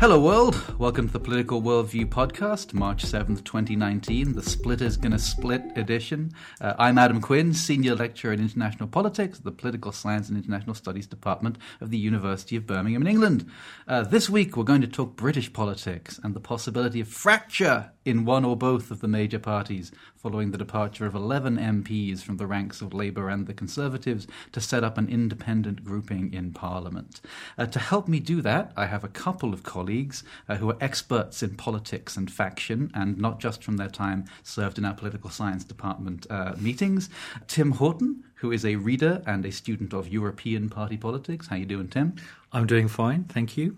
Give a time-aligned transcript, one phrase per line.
[0.00, 0.56] Hello, world.
[0.78, 6.32] Welcome to the Political Worldview podcast, March 7th, 2019, the Splitters Gonna Split edition.
[6.58, 10.74] Uh, I'm Adam Quinn, Senior Lecturer in International Politics at the Political Science and International
[10.74, 13.50] Studies Department of the University of Birmingham in England.
[13.86, 18.24] Uh, this week, we're going to talk British politics and the possibility of fracture in
[18.24, 22.46] one or both of the major parties following the departure of 11 MPs from the
[22.46, 27.20] ranks of Labour and the Conservatives to set up an independent grouping in Parliament.
[27.58, 30.76] Uh, to help me do that, I have a couple of colleagues uh, who are
[30.80, 35.30] experts in politics and faction, and not just from their time served in our political
[35.30, 37.08] science department uh, meetings.
[37.48, 41.48] Tim Haughton, who is a reader and a student of European party politics.
[41.48, 42.14] How you doing, Tim?
[42.52, 43.76] I'm doing fine, thank you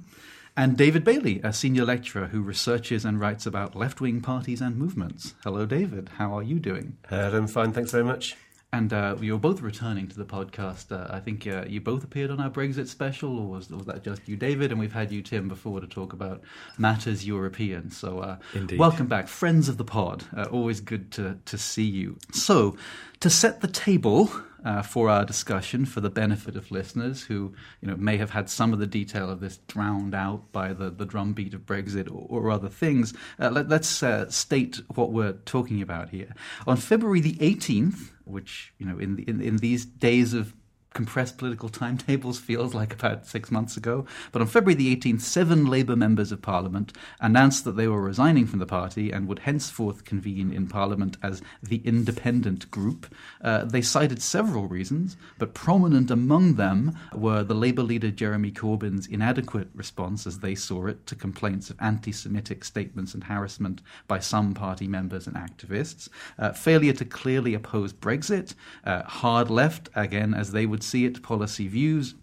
[0.57, 4.77] and David Bailey, a senior lecturer who researches and writes about left wing parties and
[4.77, 5.35] movements.
[5.45, 6.11] Hello, David.
[6.19, 6.97] How are you doing?
[7.11, 8.37] Uh, I'm fine, thanks very much.
[8.75, 10.93] And uh, you're both returning to the podcast.
[10.93, 14.03] Uh, I think uh, you both appeared on our Brexit special, or was, was, that
[14.03, 14.71] just you, David?
[14.71, 16.43] And we've had you, Tim, before to talk about
[16.79, 17.91] matters European.
[17.91, 18.37] So, uh,
[18.79, 20.25] welcome back, friends of the pod.
[20.35, 22.17] Uh, always good to, to see you.
[22.33, 22.77] So,
[23.21, 24.31] to set the table,
[24.65, 28.49] uh, for our discussion for the benefit of listeners who you know may have had
[28.49, 32.27] some of the detail of this drowned out by the, the drumbeat of Brexit or,
[32.29, 33.15] or other things.
[33.41, 36.35] Uh, let, us uh, state what we're talking about here.
[36.67, 40.55] On February the 18th, which you know in, the, in, in these days of
[40.95, 44.07] compressed political timetables feels like about six months ago.
[44.31, 48.47] But on February the 18th, seven Labour members of Parliament announced that they were resigning
[48.47, 53.13] from the party and would henceforth convene in Parliament as the Independent Group.
[53.41, 59.07] Uh, they cited several reasons, but prominent among them were the Labour leader Jeremy Corbyn's
[59.07, 64.19] inadequate response, as they saw it, to complaints of anti Semitic statements and harassment by
[64.19, 66.09] some party members and activists,
[66.39, 71.23] uh, failure to clearly oppose Brexit, uh, hard left, again, as they would see it,
[71.23, 72.15] policy views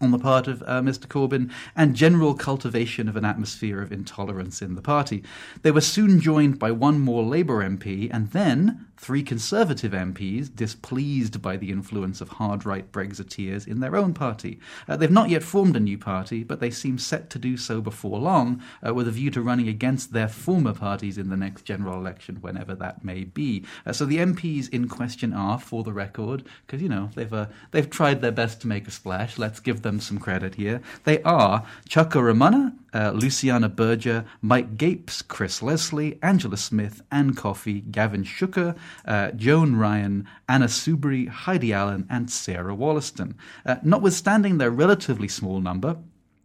[0.00, 1.06] on the part of uh, Mr.
[1.06, 5.22] Corbyn, and general cultivation of an atmosphere of intolerance in the party.
[5.62, 11.40] They were soon joined by one more Labour MP, and then three Conservative MPs displeased
[11.40, 14.58] by the influence of hard right Brexiteers in their own party.
[14.88, 17.80] Uh, they've not yet formed a new party, but they seem set to do so
[17.80, 21.62] before long, uh, with a view to running against their former parties in the next
[21.62, 23.64] general election, whenever that may be.
[23.86, 27.46] Uh, so the MPs in question are, for the record, because you know they've uh,
[27.70, 29.38] they've tried their best to make a splash.
[29.38, 30.80] Let's give them some credit here.
[31.04, 37.80] They are Chuka Umunna, uh, Luciana Berger, Mike Gapes, Chris Leslie, Angela Smith, Ann Coffey,
[37.80, 43.34] Gavin Shuker, uh, Joan Ryan, Anna Soubry, Heidi Allen, and Sarah Wollaston.
[43.64, 45.96] Uh, notwithstanding their relatively small number,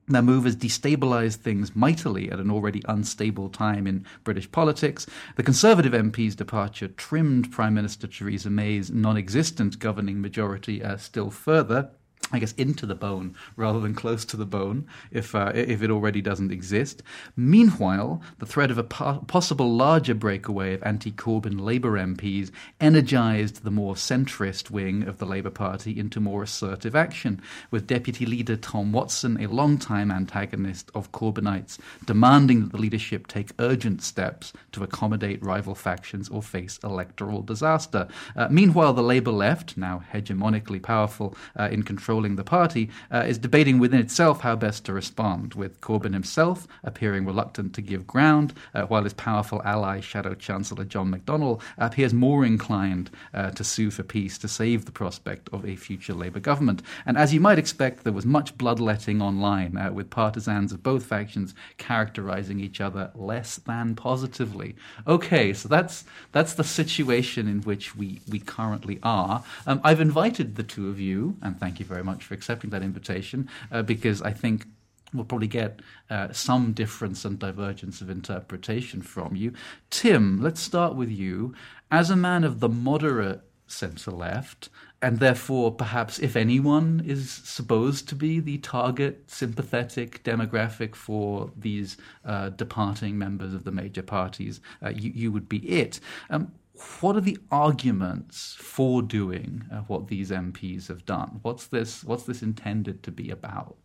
[0.08, 5.06] their move has destabilised things mightily at an already unstable time in British politics.
[5.38, 11.32] The Conservative MP's departure trimmed Prime Minister Theresa May's non existent governing majority uh, still
[11.32, 11.90] further.
[12.32, 15.92] I guess into the bone rather than close to the bone, if uh, if it
[15.92, 17.04] already doesn't exist.
[17.36, 23.72] Meanwhile, the threat of a po- possible larger breakaway of anti-Corbyn Labour MPs energised the
[23.72, 28.92] more centrist wing of the Labour Party into more assertive action, with Deputy Leader Tom
[28.92, 35.44] Watson, a long-time antagonist of Corbynites, demanding that the leadership take urgent steps to accommodate
[35.44, 38.08] rival factions or face electoral disaster.
[38.36, 43.24] Uh, meanwhile, the Labour left, now hegemonically powerful uh, in control controlling the party, uh,
[43.28, 48.06] is debating within itself how best to respond, with Corbyn himself appearing reluctant to give
[48.06, 53.64] ground, uh, while his powerful ally, Shadow Chancellor John McDonnell, appears more inclined uh, to
[53.64, 56.84] sue for peace to save the prospect of a future Labour government.
[57.08, 61.06] And as you might expect, there was much bloodletting online, uh, with partisans of both
[61.08, 64.76] factions characterizing each other less than positively.
[65.08, 69.44] Okay, so that's that's the situation in which we, we currently are.
[69.66, 72.70] Um, I've invited the two of you, and thank you very much much for accepting
[72.70, 74.66] that invitation uh, because I think
[75.14, 79.54] we'll probably get uh, some difference and divergence of interpretation from you.
[79.90, 81.54] Tim, let's start with you.
[81.92, 84.70] As a man of the moderate centre left,
[85.02, 91.98] and therefore, perhaps, if anyone is supposed to be the target sympathetic demographic for these
[92.24, 96.00] uh, departing members of the major parties, uh, you, you, would be it.
[96.30, 96.54] Um,
[97.02, 101.40] what are the arguments for doing uh, what these MPs have done?
[101.44, 102.04] What's this?
[102.04, 103.78] What's this intended to be about?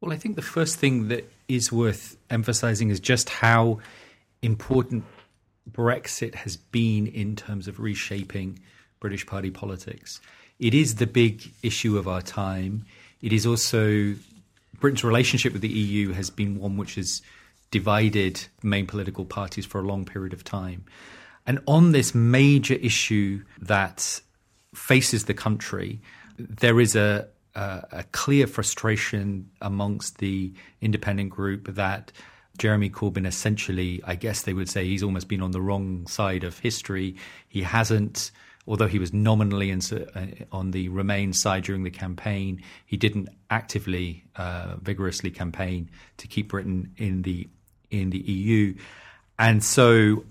[0.00, 3.80] Well, I think the first thing that is worth emphasising is just how
[4.42, 5.04] important
[5.68, 8.60] Brexit has been in terms of reshaping
[9.00, 10.20] British party politics.
[10.60, 12.84] It is the big issue of our time.
[13.20, 14.14] It is also
[14.78, 17.22] Britain's relationship with the EU has been one which has
[17.70, 20.84] divided main political parties for a long period of time.
[21.48, 24.20] And on this major issue that
[24.74, 25.98] faces the country,
[26.38, 30.52] there is a, a, a clear frustration amongst the
[30.82, 32.12] independent group that
[32.58, 36.44] Jeremy Corbyn essentially, I guess they would say he's almost been on the wrong side
[36.44, 37.16] of history.
[37.48, 38.30] He hasn't,
[38.66, 43.30] although he was nominally in, uh, on the Remain side during the campaign, he didn't
[43.48, 47.48] actively, uh, vigorously campaign to keep Britain in the
[47.90, 48.74] in the EU,
[49.38, 50.22] and so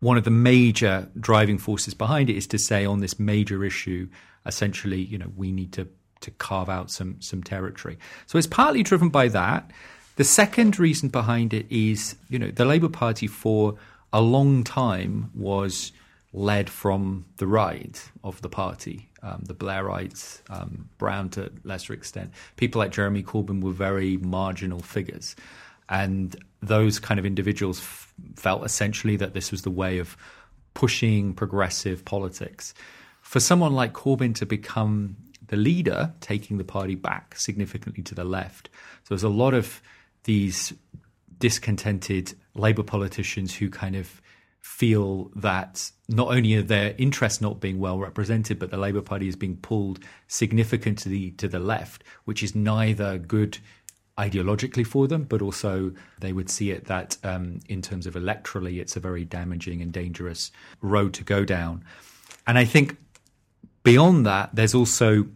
[0.00, 4.08] one of the major driving forces behind it is to say on this major issue,
[4.44, 5.88] essentially, you know, we need to
[6.20, 7.98] to carve out some some territory.
[8.26, 9.70] So it's partly driven by that.
[10.16, 13.76] The second reason behind it is, you know, the Labour Party for
[14.12, 15.92] a long time was
[16.32, 22.30] led from the right of the party, um, the Blairites, um, Brown to lesser extent.
[22.56, 25.36] People like Jeremy Corbyn were very marginal figures.
[25.88, 30.16] And those kind of individuals f- felt essentially that this was the way of
[30.74, 32.74] pushing progressive politics.
[33.22, 35.16] For someone like Corbyn to become
[35.48, 38.68] the leader, taking the party back significantly to the left,
[39.04, 39.80] so there's a lot of
[40.24, 40.72] these
[41.38, 44.20] discontented Labour politicians who kind of
[44.60, 49.28] feel that not only are their interests not being well represented, but the Labour Party
[49.28, 53.58] is being pulled significantly to the left, which is neither good
[54.18, 58.80] ideologically for them, but also they would see it that um, in terms of electorally,
[58.80, 61.84] it's a very damaging and dangerous road to go down.
[62.46, 62.96] And I think
[63.82, 65.26] beyond that, there's also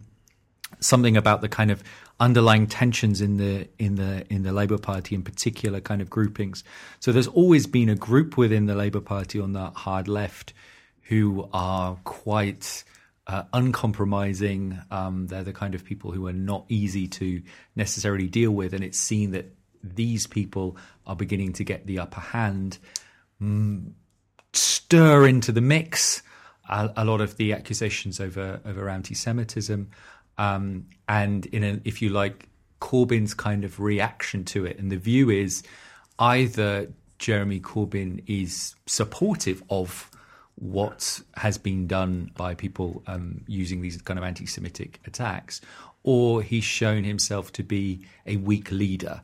[0.81, 1.83] something about the kind of
[2.19, 6.63] underlying tensions in the in the in the Labour Party in particular kind of groupings.
[7.01, 10.53] So there's always been a group within the Labour Party on the hard left
[11.03, 12.85] who are quite
[13.31, 14.77] uh, uncompromising.
[14.91, 17.41] Um, they're the kind of people who are not easy to
[17.77, 19.55] necessarily deal with, and it's seen that
[19.85, 22.79] these people are beginning to get the upper hand,
[23.41, 23.93] mm,
[24.53, 26.23] stir into the mix
[26.69, 29.89] a, a, lot of the accusations over over anti-Semitism.
[30.37, 32.49] Um, and in a, if you like,
[32.81, 34.77] Corbyn's kind of reaction to it.
[34.79, 35.63] And the view is
[36.19, 36.91] either
[37.21, 40.11] Jeremy Corbyn is supportive of
[40.61, 45.61] what has been done by people um, using these kind of anti Semitic attacks,
[46.03, 49.23] or he's shown himself to be a weak leader.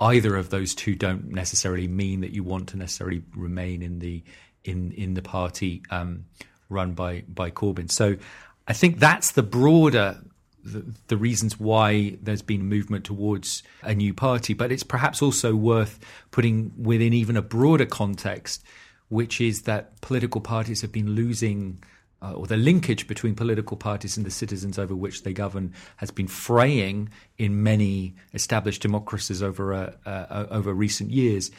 [0.00, 4.22] Either of those two don't necessarily mean that you want to necessarily remain in the
[4.64, 6.24] in in the party um,
[6.68, 7.90] run by by Corbyn.
[7.90, 8.16] So
[8.68, 10.20] I think that's the broader
[10.64, 15.54] the, the, reasons why there's been movement towards a new party, but it's perhaps also
[15.54, 16.00] worth
[16.30, 18.64] putting within even a broader context,
[19.08, 21.82] which is that political parties have been losing.
[22.22, 26.10] Uh, or the linkage between political parties and the citizens over which they govern has
[26.10, 31.50] been fraying in many established democracies over uh, uh, over recent years,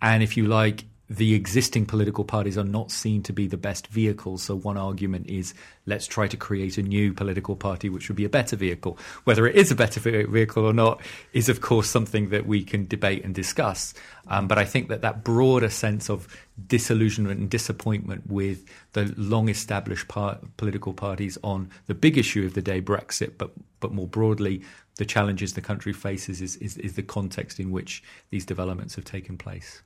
[0.00, 0.84] and if you like,
[1.16, 4.42] the existing political parties are not seen to be the best vehicles.
[4.42, 5.52] So, one argument is
[5.84, 8.98] let's try to create a new political party which would be a better vehicle.
[9.24, 12.86] Whether it is a better vehicle or not is, of course, something that we can
[12.86, 13.92] debate and discuss.
[14.28, 16.28] Um, but I think that that broader sense of
[16.66, 20.08] disillusionment and disappointment with the long established
[20.56, 23.50] political parties on the big issue of the day, Brexit, but,
[23.80, 24.62] but more broadly,
[24.96, 29.04] the challenges the country faces is, is, is the context in which these developments have
[29.04, 29.82] taken place.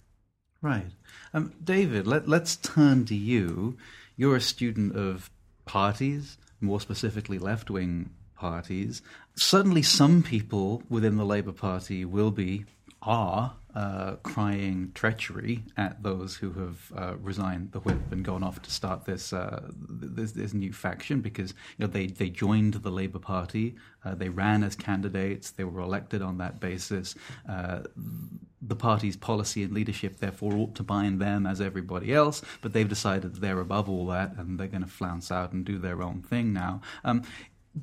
[0.67, 0.91] Right.
[1.33, 3.79] Um, David, let, let's turn to you.
[4.17, 5.31] You're a student of
[5.65, 9.01] parties, more specifically left wing parties.
[9.37, 12.65] Certainly, some people within the Labour Party will be,
[13.01, 18.61] are uh, crying treachery at those who have uh, resigned the whip and gone off
[18.63, 22.91] to start this, uh, this, this new faction because you know they they joined the
[22.91, 27.15] Labour Party, uh, they ran as candidates, they were elected on that basis.
[28.67, 32.89] The party's policy and leadership therefore ought to bind them as everybody else, but they've
[32.89, 36.23] decided they're above all that and they're going to flounce out and do their own
[36.23, 36.81] thing now.
[37.05, 37.23] Um,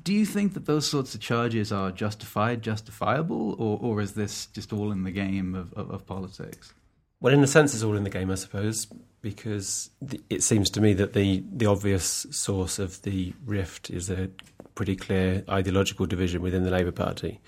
[0.02, 4.46] do you think that those sorts of charges are justified, justifiable, or, or is this
[4.46, 6.74] just all in the game of, of, of politics?
[7.20, 8.86] Well, in a sense, it's all in the game, I suppose,
[9.22, 9.90] because
[10.28, 14.28] it seems to me that the, the obvious source of the rift is a
[14.74, 17.40] pretty clear ideological division within the Labour Party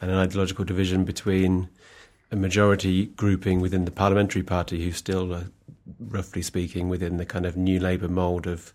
[0.00, 1.68] and an ideological division between
[2.30, 5.46] a majority grouping within the parliamentary party who still are,
[5.98, 8.72] roughly speaking, within the kind of new Labour mould of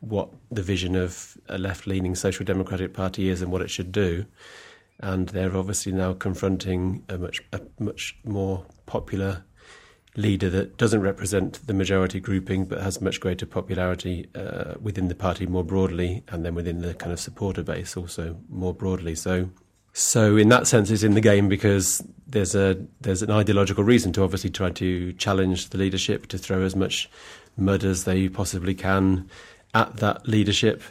[0.00, 3.92] what the vision of a left leaning social democratic party is and what it should
[3.92, 4.26] do.
[5.00, 9.44] And they're obviously now confronting a much a much more popular
[10.16, 15.14] leader that doesn't represent the majority grouping but has much greater popularity uh, within the
[15.14, 19.14] party more broadly and then within the kind of supporter base also more broadly.
[19.14, 19.50] So
[19.92, 24.12] so in that sense it's in the game because there's a there's an ideological reason
[24.12, 27.10] to obviously try to challenge the leadership to throw as much
[27.56, 29.28] mud as they possibly can
[29.74, 30.82] at that leadership.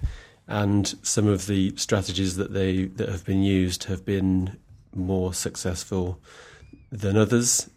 [0.47, 4.57] and some of the strategies that they that have been used have been
[4.93, 6.19] more successful
[6.91, 7.69] than others.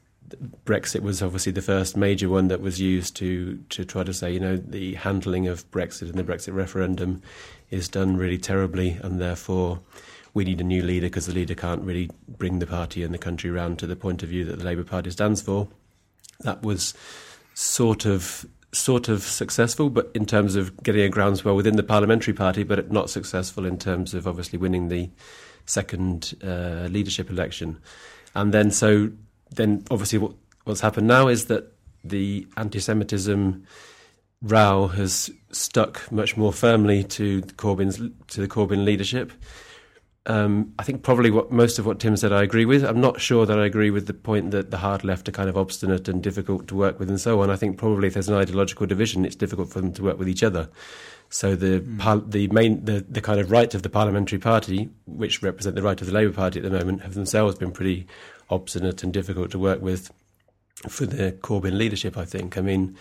[0.67, 4.33] Brexit was obviously the first major one that was used to to try to say,
[4.33, 7.23] you know, the handling of Brexit and the Brexit referendum
[7.71, 9.81] is done really terribly, and therefore
[10.35, 13.19] we need a new leader because the leader can't really bring the party and the
[13.19, 15.69] country round to the point of view that the Labour Party stands for.
[16.41, 16.93] That was
[17.55, 22.35] sort of sort of successful, but in terms of getting a groundswell within the parliamentary
[22.35, 25.09] party, but not successful in terms of obviously winning the
[25.65, 27.79] second uh, leadership election.
[28.35, 29.11] And then so
[29.51, 30.33] then obviously what,
[30.65, 31.73] what's happened now is that
[32.03, 33.65] the anti-Semitism
[34.43, 39.33] row has stuck much more firmly to Corbyn's to the Corbyn leadership.
[40.27, 42.83] Um, I think probably what most of what Tim said I agree with.
[42.83, 45.51] I'm not sure that I agree with the point that the hard left are kind
[45.51, 47.51] of obstinate and difficult to work with and so on.
[47.51, 50.29] I think probably if there's an ideological division, it's difficult for them to work with
[50.29, 50.71] each other.
[51.29, 51.99] So the mm.
[51.99, 55.83] par- the main the, the kind of right of the parliamentary party, which represent the
[55.83, 58.07] right of the Labour Party at the moment, have themselves been pretty
[58.49, 60.11] obstinate and difficult to work with
[60.89, 62.17] for the Corbyn leadership.
[62.17, 62.57] I think.
[62.57, 62.97] I mean,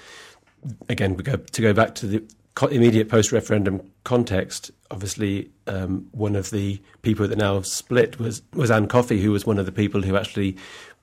[0.89, 2.23] again, we go, to go back to the
[2.61, 8.87] immediate post-referendum context, obviously um, one of the people that now split was was Ann
[8.87, 10.57] Coffey, who was one of the people who actually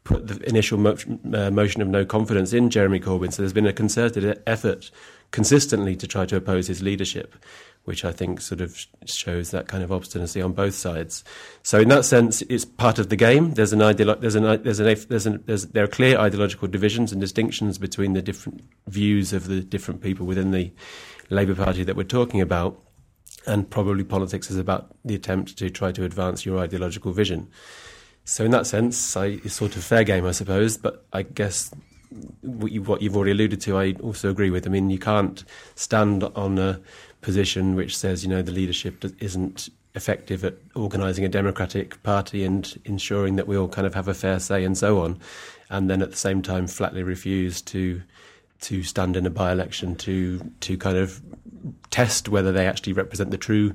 [0.04, 0.96] put the initial mo-
[1.34, 3.32] uh, motion of no confidence in Jeremy Corbyn.
[3.32, 4.90] So there's been a concerted effort
[5.30, 7.36] consistently to try to oppose his leadership,
[7.84, 11.22] which I think sort of shows that kind of obstinacy on both sides.
[11.62, 13.54] So in that sense, it's part of the game.
[13.54, 17.12] There's an ideolo- there's an there's an there's, an, there's there are clear ideological divisions
[17.12, 20.72] and distinctions between the different views of the different people within the
[21.30, 22.80] Labour Party that we're talking about.
[23.46, 27.48] And probably politics is about the attempt to try to advance your ideological vision.
[28.24, 30.76] So in that sense, I, it's sort of fair game, I suppose.
[30.76, 31.70] But I guess
[32.42, 34.66] what, you, what you've already alluded to, I also agree with.
[34.66, 35.42] I mean, you can't
[35.74, 36.80] stand on a
[37.22, 42.80] position which says, you know, the leadership isn't effective at organising a democratic party and
[42.84, 45.18] ensuring that we all kind of have a fair say and so on,
[45.68, 48.00] and then at the same time flatly refuse to
[48.62, 51.22] to stand in a by-election to to kind of
[51.90, 53.74] test whether they actually represent the true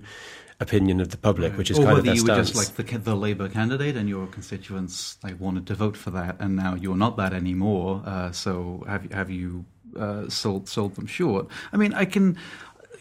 [0.60, 1.58] opinion of the public, right.
[1.58, 2.30] which is or kind of their stance.
[2.30, 2.56] Or whether you stance.
[2.56, 6.12] were just like the, the Labour candidate, and your constituents they wanted to vote for
[6.12, 8.02] that, and now you're not that anymore.
[8.06, 9.66] Uh, so have have you
[9.98, 11.48] uh, sold sold them short?
[11.72, 12.38] I mean, I can.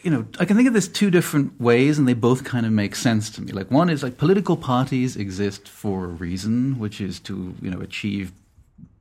[0.03, 2.71] You know, I can think of this two different ways, and they both kind of
[2.71, 3.51] make sense to me.
[3.51, 7.81] Like one is like political parties exist for a reason, which is to you know
[7.81, 8.31] achieve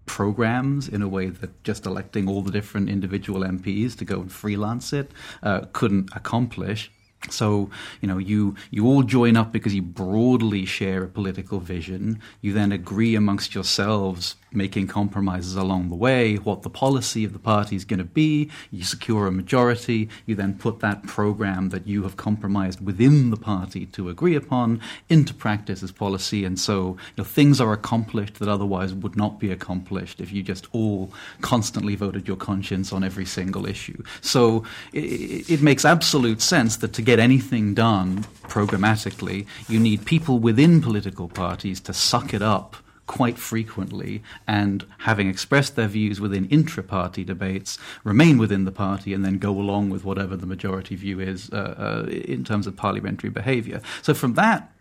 [0.06, 4.32] programs in a way that just electing all the different individual MPs to go and
[4.32, 5.10] freelance it
[5.42, 6.90] uh, couldn't accomplish.
[7.30, 7.70] So,
[8.00, 12.20] you know, you, you all join up because you broadly share a political vision.
[12.42, 17.38] You then agree amongst yourselves making compromises along the way, what the policy of the
[17.38, 18.50] party is going to be.
[18.70, 20.08] You secure a majority.
[20.26, 24.80] You then put that program that you have compromised within the party to agree upon
[25.08, 26.44] into practice as policy.
[26.44, 30.42] And so you know, things are accomplished that otherwise would not be accomplished if you
[30.42, 34.02] just all constantly voted your conscience on every single issue.
[34.20, 40.38] So it, it makes absolute sense that to get anything done programmatically, you need people
[40.38, 46.46] within political parties to suck it up quite frequently and having expressed their views within
[46.46, 51.20] intra-party debates remain within the party and then go along with whatever the majority view
[51.20, 53.80] is uh, uh, in terms of parliamentary behavior.
[54.02, 54.73] So from that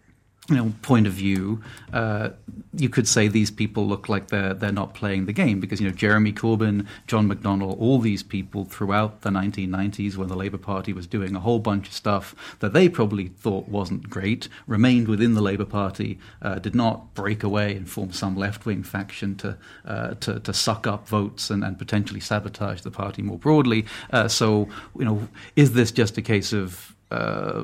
[0.50, 2.30] you know, point of view, uh,
[2.74, 5.88] you could say these people look like they're they're not playing the game because you
[5.88, 10.92] know Jeremy Corbyn, John McDonnell, all these people throughout the 1990s when the Labour Party
[10.92, 15.34] was doing a whole bunch of stuff that they probably thought wasn't great, remained within
[15.34, 19.58] the Labour Party, uh, did not break away and form some left wing faction to,
[19.86, 23.86] uh, to to suck up votes and, and potentially sabotage the party more broadly.
[24.12, 24.68] Uh, so
[25.00, 27.64] you know, is this just a case of uh,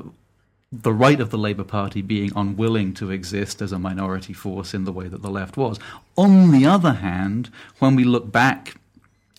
[0.72, 4.84] the right of the Labour Party being unwilling to exist as a minority force in
[4.84, 5.80] the way that the left was.
[6.16, 7.50] On the other hand,
[7.80, 8.76] when we look back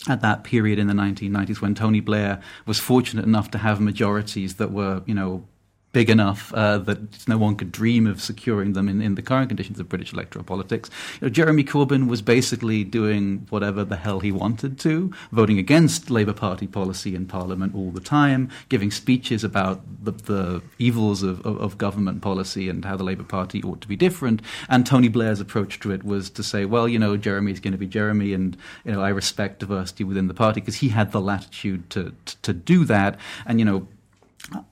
[0.10, 4.56] at that period in the 1990s when Tony Blair was fortunate enough to have majorities
[4.56, 5.46] that were, you know,
[5.94, 9.50] big enough uh, that no one could dream of securing them in, in the current
[9.50, 10.90] conditions of British electoral politics.
[11.20, 16.10] You know, Jeremy Corbyn was basically doing whatever the hell he wanted to, voting against
[16.10, 21.46] Labour Party policy in Parliament all the time, giving speeches about the, the evils of,
[21.46, 24.42] of, of, government policy and how the Labour Party ought to be different.
[24.70, 27.78] And Tony Blair's approach to it was to say, well, you know, Jeremy's going to
[27.78, 28.56] be Jeremy, and
[28.86, 32.42] you know, I respect diversity within the party because he had the latitude to, to,
[32.44, 33.20] to do that.
[33.46, 33.88] And you know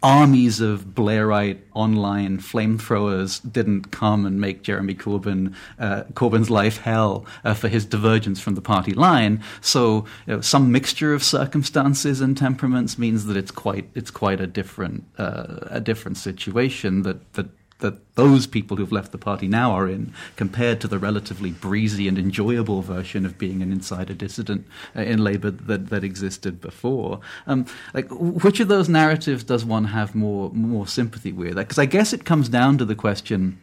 [0.01, 7.25] armies of Blairite online flamethrowers didn't come and make Jeremy Corbyn uh, Corbyn's life hell
[7.43, 9.43] uh, for his divergence from the party line.
[9.61, 14.41] So you know, some mixture of circumstances and temperaments means that it's quite it's quite
[14.41, 17.47] a different uh, a different situation that that
[17.79, 22.07] that those people who've left the party now are in, compared to the relatively breezy
[22.07, 27.19] and enjoyable version of being an insider dissident uh, in Labour that, that existed before.
[27.47, 31.55] Um, like, which of those narratives does one have more more sympathy with?
[31.55, 33.59] Because I guess it comes down to the question,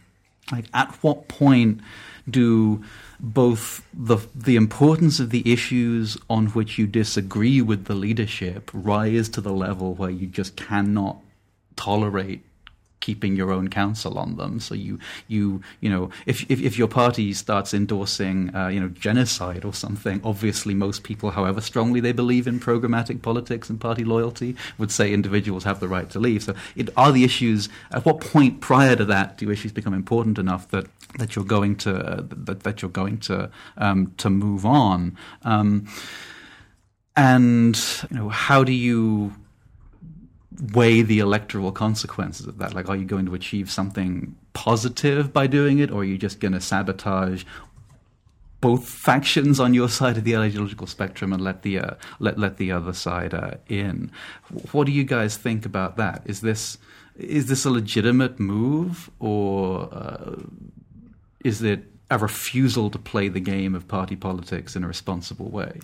[0.50, 1.80] like, at what point
[2.28, 2.82] do
[3.20, 9.28] both the the importance of the issues on which you disagree with the leadership rise
[9.28, 11.18] to the level where you just cannot
[11.76, 12.42] tolerate
[13.00, 14.60] keeping your own counsel on them.
[14.60, 14.98] So you
[15.28, 19.72] you you know if if, if your party starts endorsing uh, you know genocide or
[19.72, 24.90] something, obviously most people, however strongly they believe in programmatic politics and party loyalty, would
[24.90, 26.42] say individuals have the right to leave.
[26.42, 30.38] So it, are the issues at what point prior to that do issues become important
[30.38, 30.86] enough that
[31.18, 35.16] that you're going to that, that you're going to um, to move on.
[35.42, 35.86] Um,
[37.16, 37.76] and
[38.10, 39.34] you know, how do you
[40.72, 42.75] weigh the electoral consequences of that.
[42.75, 46.40] Like, are you going to achieve something positive by doing it, or are you just
[46.40, 47.44] going to sabotage
[48.60, 52.56] both factions on your side of the ideological spectrum and let the uh, let let
[52.56, 54.10] the other side uh, in?
[54.72, 56.22] What do you guys think about that?
[56.25, 56.78] Is this
[57.16, 60.36] is this a legitimate move, or uh,
[61.44, 65.80] is it a refusal to play the game of party politics in a responsible way?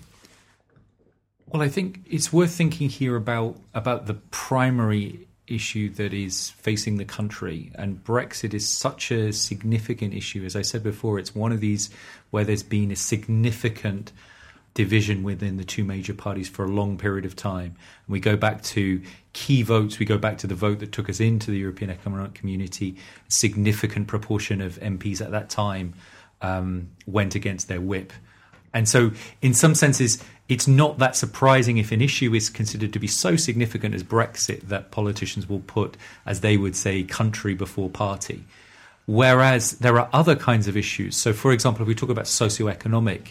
[1.52, 6.96] Well, I think it's worth thinking here about about the primary issue that is facing
[6.96, 7.70] the country.
[7.74, 10.46] And Brexit is such a significant issue.
[10.46, 11.90] As I said before, it's one of these
[12.30, 14.12] where there's been a significant
[14.72, 17.76] division within the two major parties for a long period of time.
[18.06, 19.02] And we go back to
[19.34, 22.32] key votes, we go back to the vote that took us into the European Economic
[22.32, 22.96] Community.
[23.28, 25.92] A significant proportion of MPs at that time
[26.40, 28.14] um, went against their whip.
[28.74, 32.98] And so, in some senses, it's not that surprising if an issue is considered to
[32.98, 37.88] be so significant as Brexit that politicians will put, as they would say, country before
[37.88, 38.44] party.
[39.06, 41.16] Whereas there are other kinds of issues.
[41.16, 43.28] So, for example, if we talk about socioeconomic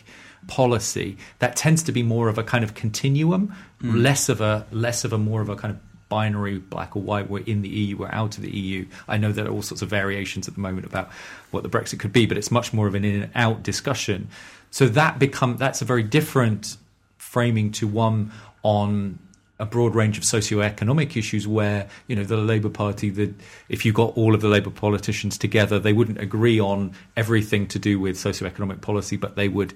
[0.48, 4.02] policy, that tends to be more of a kind of continuum, mm.
[4.02, 7.30] less of a less of a more of a kind of binary black or white.
[7.30, 8.86] We're in the EU, we're out of the EU.
[9.08, 11.10] I know there are all sorts of variations at the moment about
[11.52, 14.28] what the Brexit could be, but it's much more of an in and out discussion.
[14.72, 16.78] So that become that's a very different
[17.18, 18.32] framing to one
[18.64, 19.20] on
[19.60, 23.34] a broad range of socio-economic issues where you know the Labour Party that
[23.70, 27.78] if you got all of the Labour politicians together they wouldn't agree on everything to
[27.78, 29.76] do with socio-economic policy but they would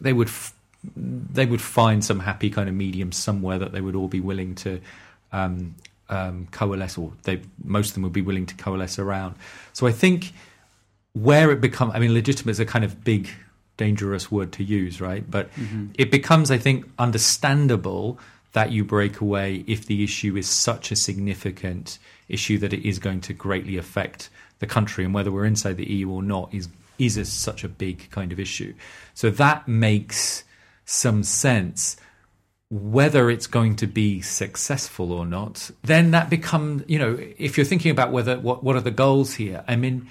[0.00, 0.30] they would
[0.96, 4.54] they would find some happy kind of medium somewhere that they would all be willing
[4.54, 4.80] to
[5.32, 5.74] um,
[6.08, 9.34] um, coalesce or they most of them would be willing to coalesce around.
[9.74, 10.32] So I think
[11.12, 13.28] where it becomes I mean legitimate is a kind of big
[13.84, 15.28] dangerous word to use, right?
[15.28, 15.86] But mm-hmm.
[15.94, 18.18] it becomes, I think, understandable
[18.52, 23.00] that you break away if the issue is such a significant issue that it is
[23.00, 26.68] going to greatly affect the country, and whether we're inside the EU or not is
[26.98, 28.72] is a, such a big kind of issue.
[29.14, 30.44] So that makes
[30.84, 31.96] some sense.
[32.70, 37.66] Whether it's going to be successful or not, then that becomes, you know, if you're
[37.66, 40.08] thinking about whether what what are the goals here, I mean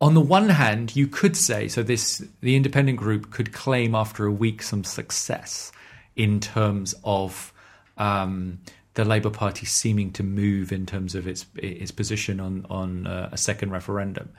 [0.00, 1.82] on the one hand, you could say so.
[1.82, 5.72] This the independent group could claim after a week some success
[6.16, 7.52] in terms of
[7.96, 8.58] um,
[8.94, 13.30] the Labour Party seeming to move in terms of its its position on on uh,
[13.32, 14.30] a second referendum.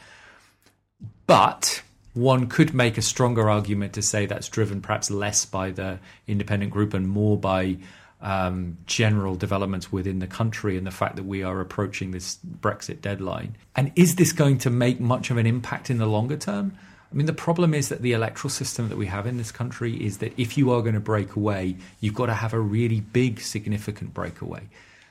[1.25, 1.81] But
[2.13, 6.71] one could make a stronger argument to say that's driven perhaps less by the independent
[6.71, 7.77] group and more by
[8.21, 13.01] um, general developments within the country and the fact that we are approaching this Brexit
[13.01, 13.55] deadline.
[13.75, 16.77] And is this going to make much of an impact in the longer term?
[17.11, 19.93] I mean, the problem is that the electoral system that we have in this country
[20.03, 22.99] is that if you are going to break away, you've got to have a really
[22.99, 24.63] big, significant breakaway.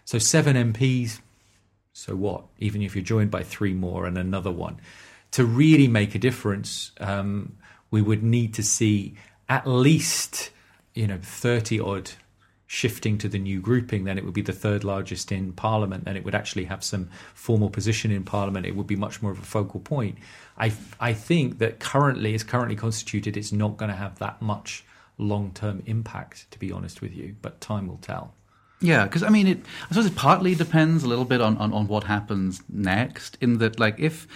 [0.05, 1.21] So, seven MPs,
[1.93, 2.45] so what?
[2.59, 4.79] Even if you're joined by three more and another one.
[5.33, 7.57] To really make a difference, um,
[7.91, 9.17] we would need to see
[9.49, 10.51] at least,
[10.95, 12.11] you know, 30 odd
[12.67, 16.17] shifting to the new grouping, then it would be the third largest in Parliament, and
[16.17, 18.67] it would actually have some formal position in Parliament.
[18.67, 20.19] It would be much more of a focal point.
[20.59, 24.85] I I think that currently, as currently constituted, it's not going to have that much
[25.19, 26.51] long term impact.
[26.51, 28.35] To be honest with you, but time will tell.
[28.81, 29.59] Yeah, because I mean, it.
[29.85, 33.39] I suppose it partly depends a little bit on, on, on what happens next.
[33.41, 34.27] In that, like, if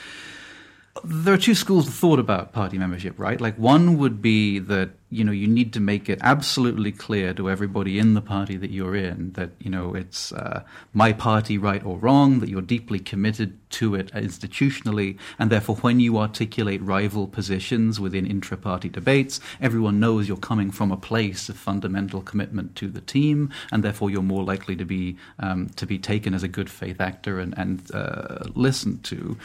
[1.04, 3.40] there are two schools of thought about party membership, right?
[3.40, 7.50] Like one would be that you know you need to make it absolutely clear to
[7.50, 11.84] everybody in the party that you're in that you know it's uh, my party, right
[11.84, 17.26] or wrong, that you're deeply committed to it institutionally, and therefore when you articulate rival
[17.26, 22.88] positions within intra-party debates, everyone knows you're coming from a place of fundamental commitment to
[22.88, 26.48] the team, and therefore you're more likely to be um, to be taken as a
[26.48, 29.36] good faith actor and, and uh, listened to.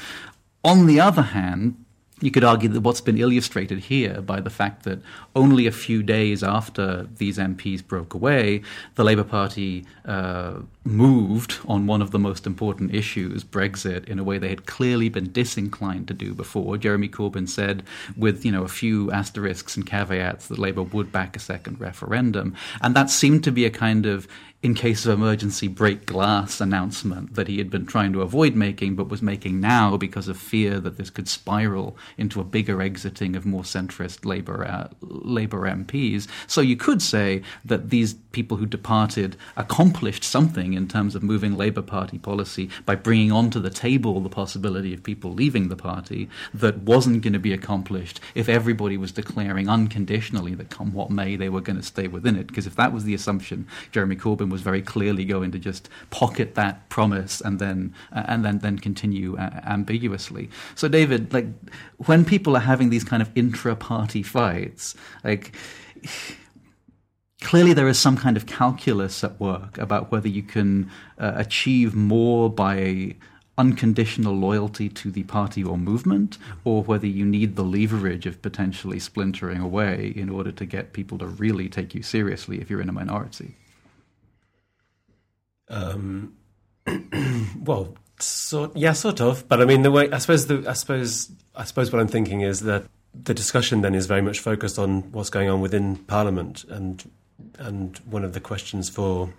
[0.66, 1.86] On the other hand,
[2.22, 5.00] you could argue that what's been illustrated here by the fact that
[5.36, 8.64] only a few days after these MPs broke away,
[8.96, 14.24] the Labour Party uh, moved on one of the most important issues, Brexit, in a
[14.24, 16.78] way they had clearly been disinclined to do before.
[16.78, 17.84] Jeremy Corbyn said,
[18.18, 22.56] with you know a few asterisks and caveats, that Labour would back a second referendum,
[22.82, 24.28] and that seemed to be a kind of
[24.66, 28.96] in case of emergency break glass announcement that he had been trying to avoid making
[28.96, 33.36] but was making now because of fear that this could spiral into a bigger exiting
[33.36, 36.28] of more centrist Labour uh, Labour MPs.
[36.48, 41.56] So you could say that these people who departed accomplished something in terms of moving
[41.56, 46.28] Labour Party policy by bringing onto the table the possibility of people leaving the party
[46.56, 51.36] that wasn't going to be accomplished if everybody was declaring unconditionally that come what may
[51.36, 52.48] they were going to stay within it.
[52.48, 55.90] Because if that was the assumption, Jeremy Corbyn was very clearly going to just
[56.22, 60.50] pocket that promise and then uh, and then then continue uh, ambiguously.
[60.76, 61.48] So, David, like
[62.10, 65.44] when people are having these kind of intra-party fights, like
[67.42, 70.90] clearly there is some kind of calculus at work about whether you can
[71.20, 73.16] uh, achieve more by
[73.58, 79.00] unconditional loyalty to the party or movement, or whether you need the leverage of potentially
[79.00, 82.90] splintering away in order to get people to really take you seriously if you're in
[82.90, 83.56] a minority.
[85.70, 86.36] Um,
[87.64, 89.48] well, sort yeah, sort of.
[89.48, 92.42] But I mean, the way I suppose the I suppose I suppose what I'm thinking
[92.42, 96.64] is that the discussion then is very much focused on what's going on within Parliament,
[96.70, 97.10] and
[97.60, 99.34] and one of the questions for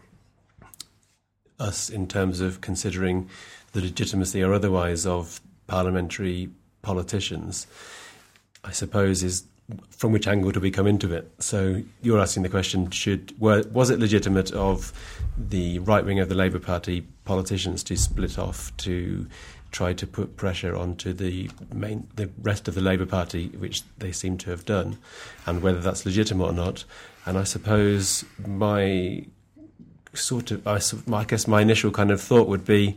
[1.58, 3.28] us in terms of considering
[3.72, 6.50] the legitimacy or otherwise of parliamentary
[6.82, 7.66] politicians,
[8.62, 9.44] I suppose, is
[9.90, 11.30] from which angle do we come into it?
[11.38, 14.92] So you're asking the question: Should were, was it legitimate of
[15.36, 19.26] the right wing of the Labour Party politicians to split off to
[19.72, 24.12] try to put pressure onto the main the rest of the Labour Party, which they
[24.12, 24.98] seem to have done,
[25.46, 26.84] and whether that's legitimate or not?
[27.24, 29.26] And I suppose my
[30.14, 30.80] sort of I,
[31.14, 32.96] I guess my initial kind of thought would be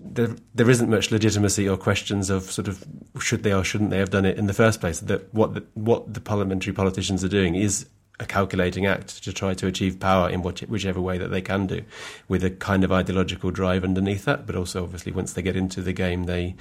[0.00, 2.84] there, there isn't much legitimacy or questions of sort of
[3.20, 5.00] should they or shouldn't they have done it in the first place.
[5.00, 7.86] That what the, what the parliamentary politicians are doing is
[8.18, 11.82] a calculating act to try to achieve power in whichever way that they can do,
[12.28, 14.46] with a kind of ideological drive underneath that.
[14.46, 16.54] But also, obviously, once they get into the game, they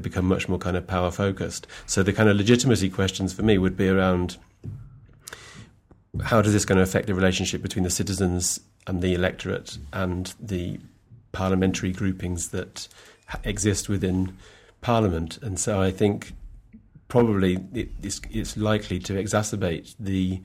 [0.00, 1.66] become much more kind of power focused.
[1.86, 4.38] So the kind of legitimacy questions for me would be around
[6.22, 10.32] how does this going to affect the relationship between the citizens and the electorate and
[10.40, 10.78] the
[11.34, 12.88] parliamentary groupings that
[13.44, 14.36] exist within
[14.80, 15.38] Parliament.
[15.42, 16.32] And so I think
[17.08, 17.58] probably
[18.02, 20.40] it's, it's likely to exacerbate the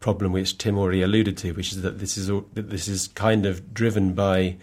[0.00, 3.46] problem which Tim already alluded to, which is that this is that this is kind
[3.46, 4.56] of driven by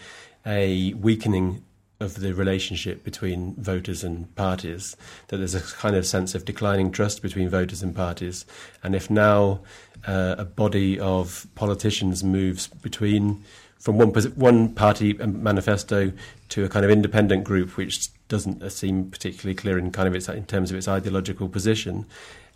[0.46, 1.64] a weakening
[2.00, 4.96] of the relationship between voters and parties.
[5.28, 8.46] That there's a kind of sense of declining trust between voters and parties,
[8.84, 9.62] and if now
[10.08, 13.44] uh, a body of politicians moves between
[13.80, 16.12] from one one party manifesto
[16.50, 20.28] to a kind of independent group, which doesn't seem particularly clear in kind of its
[20.30, 22.06] in terms of its ideological position,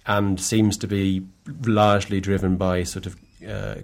[0.05, 1.25] and seems to be
[1.63, 3.15] largely driven by sort of
[3.47, 3.75] uh,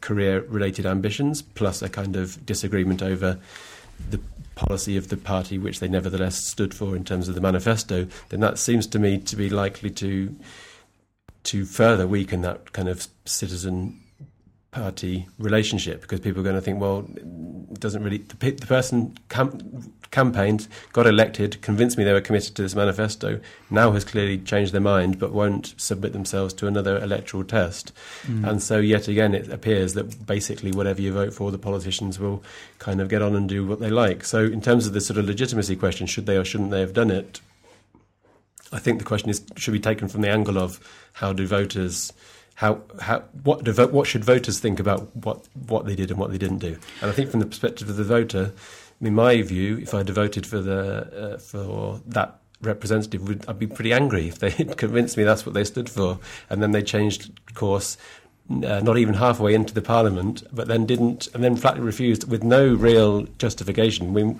[0.00, 3.38] career-related ambitions, plus a kind of disagreement over
[4.10, 4.20] the
[4.54, 8.06] policy of the party, which they nevertheless stood for in terms of the manifesto.
[8.28, 10.34] Then that seems to me to be likely to
[11.44, 14.00] to further weaken that kind of citizen
[14.70, 18.18] party relationship because people are going to think, well, it doesn't really.
[18.18, 23.40] The, the person cam- campaigned, got elected, convinced me they were committed to this manifesto,
[23.70, 27.92] now has clearly changed their mind but won't submit themselves to another electoral test.
[28.26, 28.48] Mm.
[28.48, 32.42] And so, yet again, it appears that basically whatever you vote for, the politicians will
[32.78, 34.24] kind of get on and do what they like.
[34.24, 36.92] So, in terms of the sort of legitimacy question, should they or shouldn't they have
[36.92, 37.40] done it?
[38.70, 40.78] I think the question is should be taken from the angle of
[41.14, 42.12] how do voters
[42.58, 46.38] how how what what should voters think about what what they did and what they
[46.38, 46.76] didn't do?
[47.00, 48.52] And I think from the perspective of the voter,
[49.00, 53.68] in my view, if I'd voted for the uh, for that representative, would, I'd be
[53.68, 56.18] pretty angry if they had convinced me that's what they stood for,
[56.50, 57.96] and then they changed course.
[58.50, 62.42] Uh, not even halfway into the parliament, but then didn't, and then flatly refused with
[62.42, 64.14] no real justification.
[64.14, 64.34] We,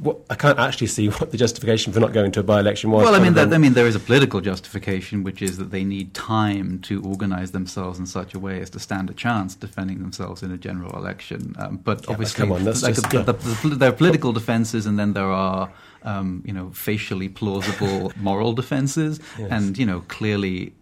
[0.00, 3.04] what, I can't actually see what the justification for not going to a by-election was.
[3.04, 5.84] Well, I mean, that, I mean, there is a political justification, which is that they
[5.84, 10.00] need time to organise themselves in such a way as to stand a chance defending
[10.00, 11.54] themselves in a general election.
[11.58, 13.22] Um, but yeah, obviously, but on, like just, a, yeah.
[13.22, 15.70] the, the, there are political defences, and then there are.
[16.04, 19.48] Um, you know, facially plausible moral defences, yes.
[19.50, 20.72] and you know, clearly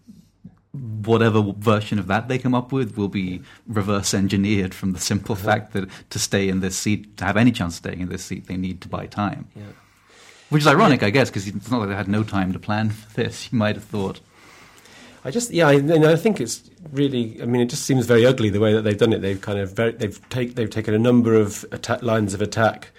[0.77, 5.33] whatever version of that they come up with will be reverse engineered from the simple
[5.33, 5.45] uh-huh.
[5.45, 8.25] fact that to stay in this seat, to have any chance of staying in this
[8.25, 9.47] seat, they need to buy time.
[9.55, 9.63] Yeah.
[10.49, 11.07] Which is ironic, yeah.
[11.07, 13.49] I guess, because it's not like they had no time to plan for this.
[13.51, 14.19] You might have thought.
[15.25, 17.41] I just, yeah, I, I, think it's really.
[17.41, 19.21] I mean, it just seems very ugly the way that they've done it.
[19.21, 22.91] They've kind of very, they've take, they've taken a number of attack, lines of attack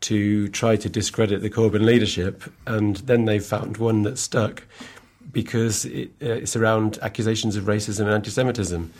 [0.00, 4.62] to try to discredit the Corbyn leadership, and then they've found one that stuck,
[5.34, 8.90] because it, uh, it's around accusations of racism and anti-Semitism,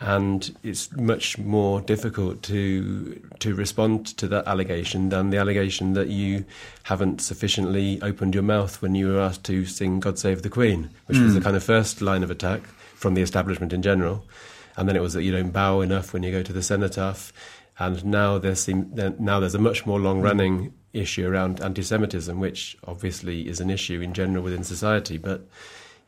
[0.00, 6.08] and it's much more difficult to to respond to that allegation than the allegation that
[6.08, 6.44] you
[6.82, 10.90] haven't sufficiently opened your mouth when you were asked to sing "God Save the Queen,"
[11.06, 11.24] which mm.
[11.24, 11.44] was the hmm.
[11.44, 12.62] kind of first line of attack
[12.96, 14.24] from the establishment in general,
[14.76, 17.32] and then it was that you don't bow enough when you go to the cenotaph,
[17.78, 23.60] and now there's now there's a much more long-running issue around anti-Semitism, which obviously is
[23.60, 25.46] an issue in general within society, but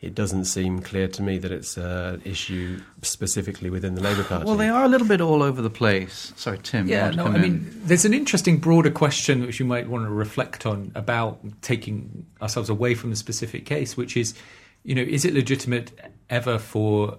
[0.01, 4.45] it doesn't seem clear to me that it's an issue specifically within the Labour Party.
[4.45, 6.33] Well, they are a little bit all over the place.
[6.37, 6.87] Sorry, Tim.
[6.87, 7.41] Yeah, no, I in?
[7.41, 12.27] mean, there's an interesting broader question which you might want to reflect on about taking
[12.41, 14.35] ourselves away from the specific case, which is,
[14.85, 15.91] you know, is it legitimate
[16.31, 17.19] ever for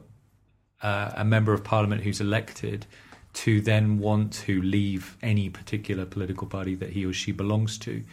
[0.82, 2.86] uh, a member of Parliament who's elected?
[3.34, 8.04] To then want to leave any particular political party that he or she belongs to.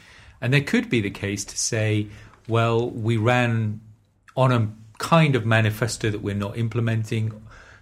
[0.41, 2.09] And there could be the case to say,
[2.49, 3.81] well, we ran
[4.37, 7.33] on a kind of manifesto that we're not implementing,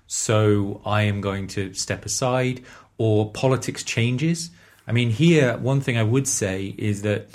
[0.06, 2.62] so I am going to step aside,
[2.98, 4.50] or politics changes.
[4.86, 7.28] I mean, here, one thing I would say is that,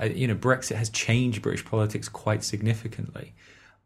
[0.00, 3.32] uh, you know, Brexit has changed British politics quite significantly.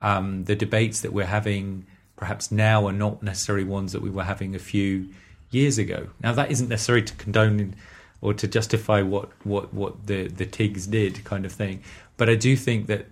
[0.03, 4.25] Um, the debates that we're having perhaps now are not necessarily ones that we were
[4.25, 5.09] having a few
[5.51, 6.09] years ago.
[6.23, 7.75] Now that isn't necessary to condone
[8.21, 11.83] or to justify what what what the the Tigs did, kind of thing.
[12.17, 13.07] But I do think that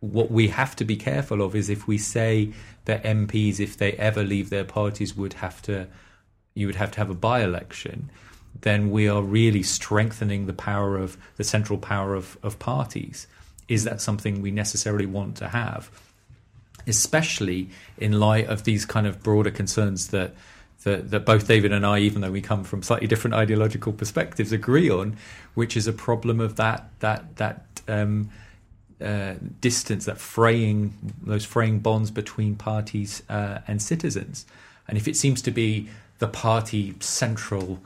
[0.00, 2.52] what we have to be careful of is if we say
[2.84, 5.88] that MPs, if they ever leave their parties, would have to
[6.54, 8.10] you would have to have a by election.
[8.60, 13.28] Then we are really strengthening the power of the central power of, of parties.
[13.68, 15.90] Is that something we necessarily want to have?
[16.86, 20.34] Especially in light of these kind of broader concerns that
[20.84, 24.52] that, that both David and I, even though we come from slightly different ideological perspectives,
[24.52, 25.16] agree on,
[25.54, 28.30] which is a problem of that that that um,
[29.00, 34.46] uh, distance, that fraying those fraying bonds between parties uh, and citizens.
[34.86, 35.88] And if it seems to be
[36.18, 37.80] the party central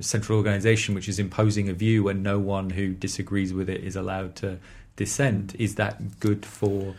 [0.00, 3.96] central organization which is imposing a view and no one who disagrees with it is
[3.96, 4.58] allowed to
[4.96, 6.94] dissent, is that good for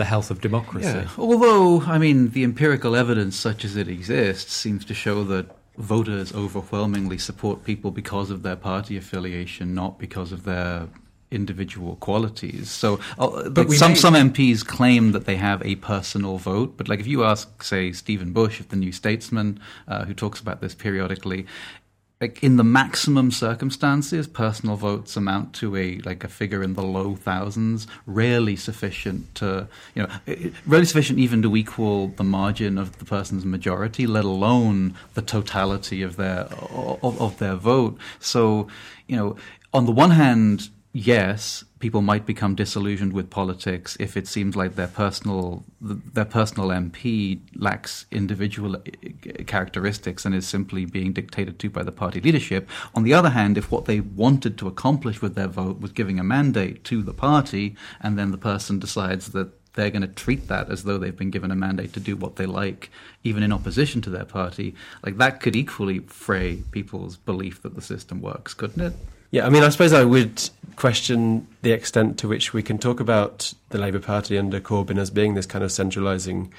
[0.00, 0.88] the health of democracy.
[0.88, 1.08] Yeah.
[1.18, 6.32] Although, I mean, the empirical evidence, such as it exists, seems to show that voters
[6.34, 10.88] overwhelmingly support people because of their party affiliation, not because of their
[11.30, 12.70] individual qualities.
[12.70, 13.98] So, uh, but some may...
[13.98, 16.78] some MPs claim that they have a personal vote.
[16.78, 20.40] But like, if you ask, say, Stephen Bush of the New Statesman, uh, who talks
[20.40, 21.46] about this periodically,
[22.20, 26.82] like in the maximum circumstances, personal votes amount to a like a figure in the
[26.82, 32.98] low thousands, rarely sufficient to you know, rarely sufficient even to equal the margin of
[32.98, 36.46] the person's majority, let alone the totality of their
[37.02, 37.98] of, of their vote.
[38.18, 38.68] So,
[39.06, 39.36] you know,
[39.72, 44.74] on the one hand, yes, people might become disillusioned with politics if it seems like
[44.74, 48.76] their personal their personal MP lacks individual
[49.46, 52.68] characteristics and is simply being dictated to by the party leadership.
[52.94, 56.18] On the other hand, if what they wanted to accomplish with their vote was giving
[56.18, 60.48] a mandate to the party, and then the person decides that they're going to treat
[60.48, 62.90] that as though they've been given a mandate to do what they like,
[63.22, 64.74] even in opposition to their party,
[65.04, 68.94] like that could equally fray people's belief that the system works, couldn't it?
[69.30, 73.00] Yeah, I mean, I suppose I would question the extent to which we can talk
[73.00, 76.52] about the Labour Party under Corbyn as being this kind of centralising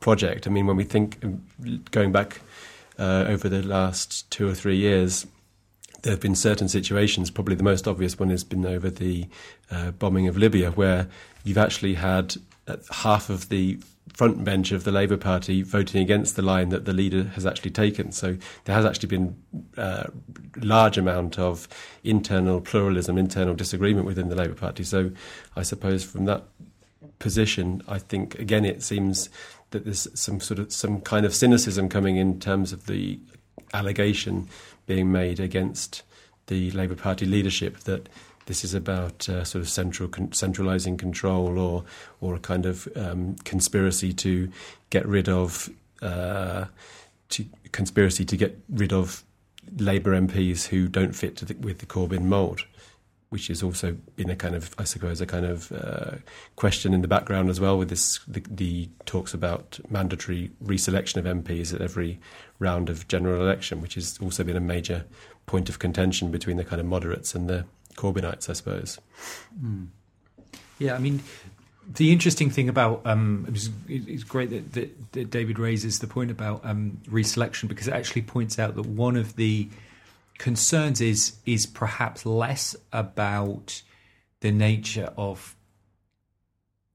[0.00, 0.46] project.
[0.46, 1.22] I mean, when we think
[1.90, 2.40] going back
[2.98, 5.26] uh, over the last two or three years,
[6.02, 7.30] there have been certain situations.
[7.30, 9.26] Probably the most obvious one has been over the
[9.70, 11.08] uh, bombing of Libya, where
[11.42, 12.36] you've actually had
[12.68, 13.78] uh, half of the
[14.14, 17.72] front bench of the Labour Party voting against the line that the leader has actually
[17.72, 18.12] taken.
[18.12, 19.36] So there has actually been
[19.76, 20.10] a uh,
[20.56, 21.68] large amount of
[22.04, 24.84] internal pluralism, internal disagreement within the Labour Party.
[24.84, 25.10] So
[25.56, 26.44] I suppose from that
[27.18, 29.28] position, I think again it seems
[29.70, 33.18] that there's some sort of some kind of cynicism coming in terms of the
[33.72, 34.48] allegation
[34.86, 36.02] being made against
[36.46, 38.08] the Labour Party leadership that
[38.46, 41.84] this is about uh, sort of central con- centralizing control or
[42.20, 44.50] or a kind of um, conspiracy to
[44.90, 45.70] get rid of
[46.02, 46.66] uh,
[47.30, 49.24] to conspiracy to get rid of
[49.78, 52.64] Labour MPs who don't fit the, with the Corbyn mould,
[53.30, 56.16] which has also been a kind of I suppose a kind of uh,
[56.56, 61.24] question in the background as well with this the, the talks about mandatory reselection of
[61.24, 62.20] MPs at every
[62.58, 65.04] round of general election, which has also been a major
[65.46, 68.98] point of contention between the kind of moderates and the Corbynites, I suppose.
[69.62, 69.88] Mm.
[70.78, 71.22] Yeah, I mean,
[71.92, 76.30] the interesting thing about um, it's, it's great that, that, that, David raises the point
[76.30, 79.68] about um, reselection because it actually points out that one of the
[80.38, 83.82] concerns is is perhaps less about
[84.40, 85.54] the nature of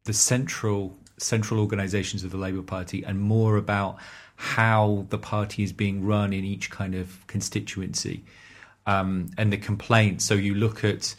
[0.03, 3.97] the central central organisations of the Labour Party and more about
[4.35, 8.23] how the party is being run in each kind of constituency
[8.89, 10.25] um, and the complaints.
[10.25, 11.15] So you look at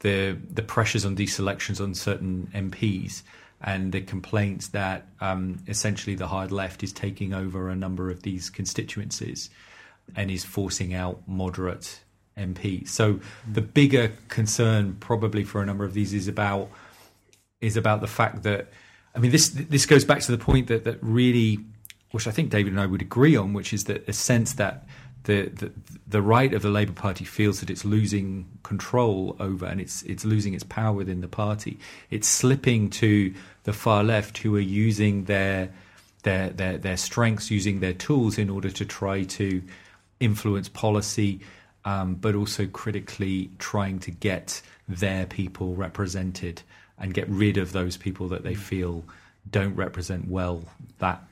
[0.00, 3.22] the the pressures on these deselections on certain MPs
[3.60, 8.22] and the complaints that um, essentially the hard left is taking over a number of
[8.22, 9.50] these constituencies
[10.16, 12.00] and is forcing out moderate
[12.36, 12.88] MPs.
[12.88, 16.68] So the bigger concern probably for a number of these is about
[17.60, 18.72] is about the fact that
[19.14, 21.60] I mean this this goes back to the point that that really
[22.10, 24.86] which I think David and I would agree on, which is that a sense that
[25.24, 25.72] the, the,
[26.06, 30.24] the right of the Labour Party feels that it's losing control over and it's it's
[30.24, 31.78] losing its power within the party.
[32.10, 33.32] It's slipping to
[33.64, 35.70] the far left, who are using their
[36.22, 39.62] their their their strengths, using their tools in order to try to
[40.18, 41.40] influence policy,
[41.84, 46.62] um, but also critically trying to get their people represented
[46.98, 49.04] and get rid of those people that they feel
[49.50, 50.62] don't represent well
[50.98, 51.22] that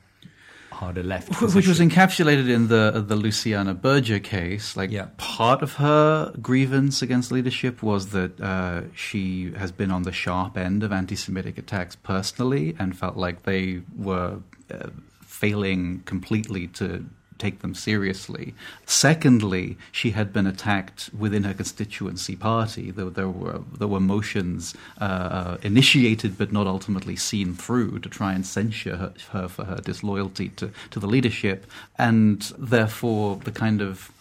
[0.81, 1.55] harder left, position.
[1.55, 4.75] which was encapsulated in the the Luciana Berger case.
[4.75, 5.07] Like yeah.
[5.17, 10.57] part of her grievance against leadership was that uh, she has been on the sharp
[10.57, 14.39] end of anti-Semitic attacks personally, and felt like they were
[14.73, 14.89] uh,
[15.21, 17.05] failing completely to
[17.41, 18.53] take them seriously.
[18.85, 22.91] Secondly, she had been attacked within her constituency party.
[22.91, 28.09] There, there were there were motions uh, uh, initiated but not ultimately seen through to
[28.09, 31.59] try and censure her, her for her disloyalty to, to the leadership,
[31.97, 32.37] and
[32.75, 34.11] therefore the kind of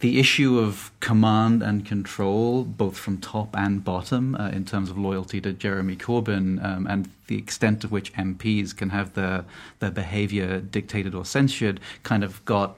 [0.00, 4.98] the issue of command and control, both from top and bottom, uh, in terms of
[4.98, 9.44] loyalty to Jeremy Corbyn, um, and the extent to which MPs can have their
[9.78, 12.76] their behaviour dictated or censured, kind of got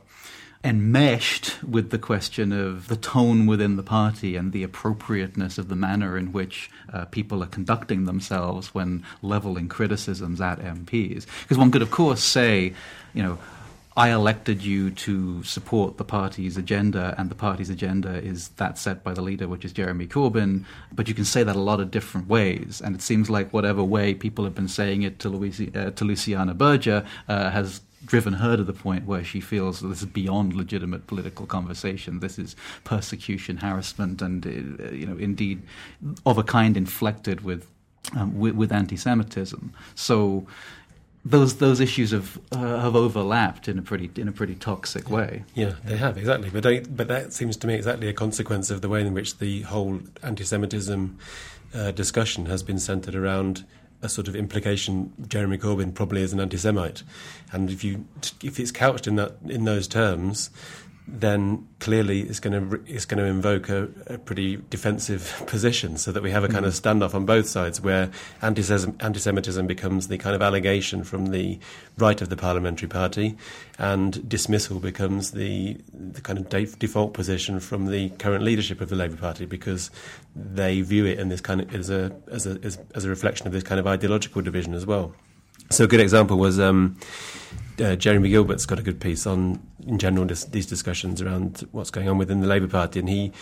[0.64, 5.74] enmeshed with the question of the tone within the party and the appropriateness of the
[5.74, 11.26] manner in which uh, people are conducting themselves when leveling criticisms at MPs.
[11.42, 12.72] Because one could, of course, say,
[13.12, 13.38] you know,
[13.96, 19.04] I elected you to support the party's agenda, and the party's agenda is that set
[19.04, 20.64] by the leader, which is Jeremy Corbyn.
[20.92, 23.84] But you can say that a lot of different ways, and it seems like whatever
[23.84, 25.28] way people have been saying it to,
[25.74, 30.00] uh, to Luciana Berger uh, has driven her to the point where she feels this
[30.00, 32.20] is beyond legitimate political conversation.
[32.20, 35.62] This is persecution, harassment, and uh, you know, indeed,
[36.24, 37.68] of a kind inflected with
[38.16, 39.72] um, with, with anti-Semitism.
[39.94, 40.46] So
[41.24, 45.44] those those issues have uh, have overlapped in a pretty in a pretty toxic way.
[45.54, 46.50] Yeah, they have exactly.
[46.50, 49.38] But I, but that seems to me exactly a consequence of the way in which
[49.38, 51.18] the whole anti-Semitism
[51.74, 53.64] uh, discussion has been centred around
[54.02, 57.04] a sort of implication Jeremy Corbyn probably is an anti-Semite,
[57.52, 58.04] and if you
[58.42, 60.50] if it's couched in that in those terms,
[61.14, 66.10] then clearly it's going to it's going to invoke a, a, pretty defensive position, so
[66.10, 66.68] that we have a kind mm.
[66.68, 71.58] of standoff on both sides, where anti-Semitism becomes the kind of allegation from the
[71.98, 73.36] right of the parliamentary party,
[73.78, 78.88] and dismissal becomes the the kind of de- default position from the current leadership of
[78.88, 79.90] the Labour Party, because
[80.34, 83.46] they view it in this kind of as a as a as, as a reflection
[83.46, 85.14] of this kind of ideological division as well.
[85.72, 86.60] So a good example was.
[86.60, 86.96] Um,
[87.80, 91.90] uh, Jeremy Gilbert's got a good piece on, in general, this, these discussions around what's
[91.90, 93.32] going on within the Labour Party, and he,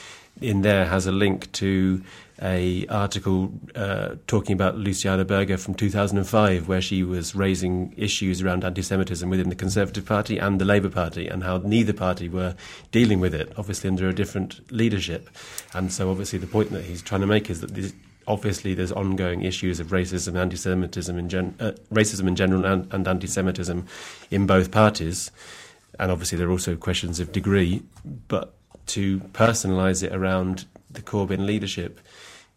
[0.41, 2.03] in there, has a link to
[2.41, 8.65] a article uh, talking about Luciana Berger from 2005, where she was raising issues around
[8.65, 12.55] anti-Semitism within the Conservative Party and the Labour Party, and how neither party were
[12.93, 15.29] dealing with it, obviously under a different leadership.
[15.75, 17.93] And so, obviously, the point that he's trying to make is that this,
[18.27, 23.07] obviously there's ongoing issues of racism, anti-Semitism in gen- uh, racism in general, and, and
[23.07, 23.87] anti-Semitism
[24.31, 25.31] in both parties,
[25.99, 27.83] and obviously there are also questions of degree.
[28.29, 28.55] But
[28.87, 32.01] to personalise it around the Corbyn leadership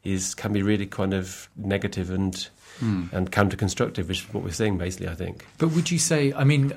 [0.03, 2.49] is can be really kind of negative and
[2.79, 3.11] mm.
[3.13, 5.07] and counter-constructive, which is what we're seeing basically.
[5.07, 5.45] I think.
[5.57, 6.33] But would you say?
[6.33, 6.73] I mean.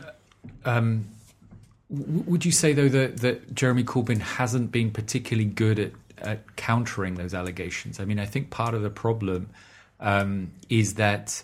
[0.65, 1.07] Um,
[1.89, 7.15] would you say though that, that Jeremy Corbyn hasn't been particularly good at at countering
[7.15, 8.01] those allegations.
[8.01, 9.51] I mean, I think part of the problem
[10.01, 11.43] um, is that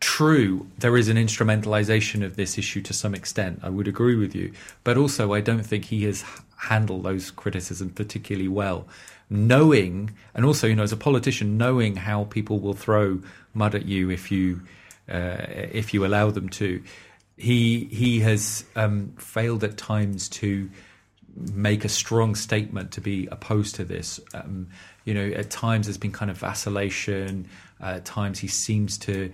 [0.00, 3.60] true, there is an instrumentalization of this issue to some extent.
[3.62, 4.52] I would agree with you.
[4.84, 6.24] But also, I don't think he has
[6.56, 8.86] handled those criticisms particularly well.
[9.30, 13.20] Knowing, and also, you know, as a politician, knowing how people will throw
[13.54, 14.60] mud at you if you
[15.08, 16.82] uh, if you allow them to,
[17.36, 20.68] he he has um, failed at times to
[21.36, 24.20] make a strong statement to be opposed to this.
[24.34, 24.68] Um,
[25.04, 27.48] you know, at times there's been kind of vacillation.
[27.80, 29.32] Uh, at times he seems to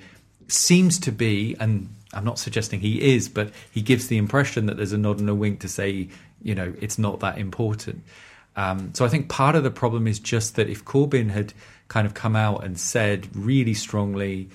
[0.48, 4.76] seems to be, and I'm not suggesting he is, but he gives the impression that
[4.76, 6.08] there's a nod and a wink to say,
[6.42, 8.02] you know, it's not that important.
[8.56, 11.52] Um, so I think part of the problem is just that if Corbyn had
[11.88, 14.48] kind of come out and said really strongly,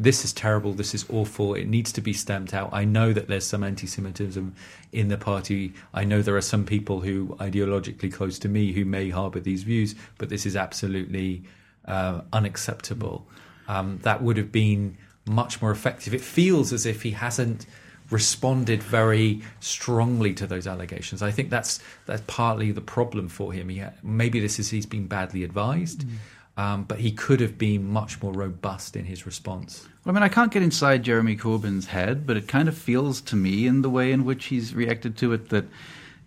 [0.00, 2.70] this is terrible, this is awful, it needs to be stamped out.
[2.72, 4.54] I know that there's some anti Semitism
[4.92, 5.74] in the party.
[5.92, 9.62] I know there are some people who ideologically close to me who may harbour these
[9.62, 11.42] views, but this is absolutely
[11.84, 13.26] uh, unacceptable.
[13.68, 14.96] Um, that would have been
[15.26, 16.14] much more effective.
[16.14, 17.66] It feels as if he hasn't
[18.10, 21.22] responded very strongly to those allegations.
[21.22, 23.68] I think that's that's partly the problem for him.
[23.68, 26.08] He, maybe this is he's been badly advised.
[26.08, 26.14] Mm.
[26.60, 29.88] Um, but he could have been much more robust in his response.
[30.04, 33.36] I mean, I can't get inside Jeremy Corbyn's head, but it kind of feels to
[33.36, 35.64] me, in the way in which he's reacted to it, that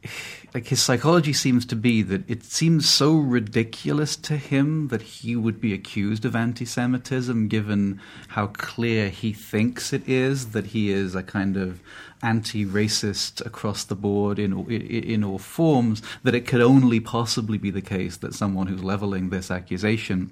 [0.55, 5.35] like his psychology seems to be that it seems so ridiculous to him that he
[5.35, 11.13] would be accused of anti-Semitism, given how clear he thinks it is that he is
[11.13, 11.79] a kind of
[12.23, 16.01] anti-racist across the board in in, in all forms.
[16.23, 20.31] That it could only possibly be the case that someone who's leveling this accusation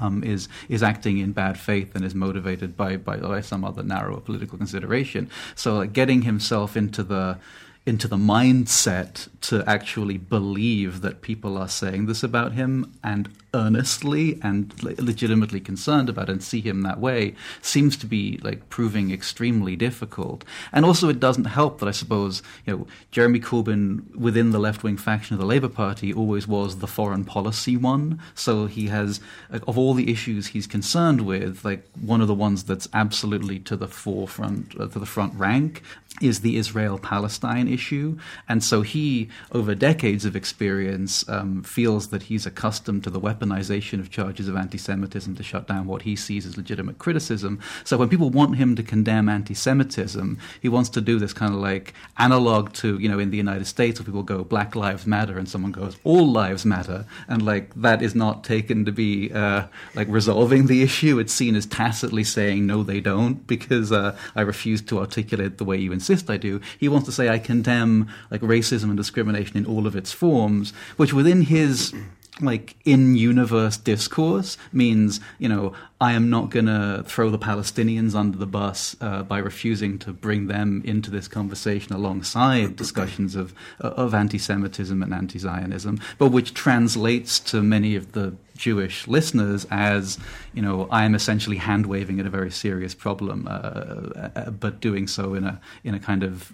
[0.00, 3.82] um, is is acting in bad faith and is motivated by, by, by some other
[3.82, 5.30] narrower political consideration.
[5.54, 7.38] So, like, getting himself into the
[7.86, 14.38] into the mindset to actually believe that people are saying this about him and earnestly
[14.42, 19.76] and legitimately concerned about and see him that way seems to be like proving extremely
[19.76, 20.44] difficult.
[20.72, 24.82] And also, it doesn't help that I suppose you know Jeremy Corbyn within the left
[24.82, 28.20] wing faction of the Labour Party always was the foreign policy one.
[28.34, 29.20] So he has
[29.50, 33.76] of all the issues he's concerned with, like one of the ones that's absolutely to
[33.76, 35.82] the forefront, uh, to the front rank,
[36.20, 38.18] is the Israel Palestine issue.
[38.48, 44.00] And so he, over decades of experience, um, feels that he's accustomed to the weaponization
[44.00, 47.60] of charges of anti Semitism to shut down what he sees as legitimate criticism.
[47.84, 51.54] So when people want him to condemn anti Semitism, he wants to do this kind
[51.54, 55.06] of like analog to, you know, in the United States where people go, Black Lives
[55.06, 57.06] Matter, and someone goes, All Lives Matter.
[57.28, 61.18] And like that is not taken to be uh, like resolving the issue.
[61.18, 65.64] It's seen as tacitly saying, No, they don't, because uh, I refuse to articulate the
[65.64, 66.60] way you insist I do.
[66.78, 70.72] He wants to say, I condemn like racism and discrimination in all of its forms,
[70.96, 71.94] which within his
[72.40, 78.14] like in universe discourse means you know I am not going to throw the Palestinians
[78.14, 83.52] under the bus uh, by refusing to bring them into this conversation alongside discussions of
[83.80, 90.18] of anti-Semitism and anti-Zionism, but which translates to many of the Jewish listeners as
[90.54, 94.80] you know I am essentially hand waving at a very serious problem, uh, uh, but
[94.80, 96.52] doing so in a in a kind of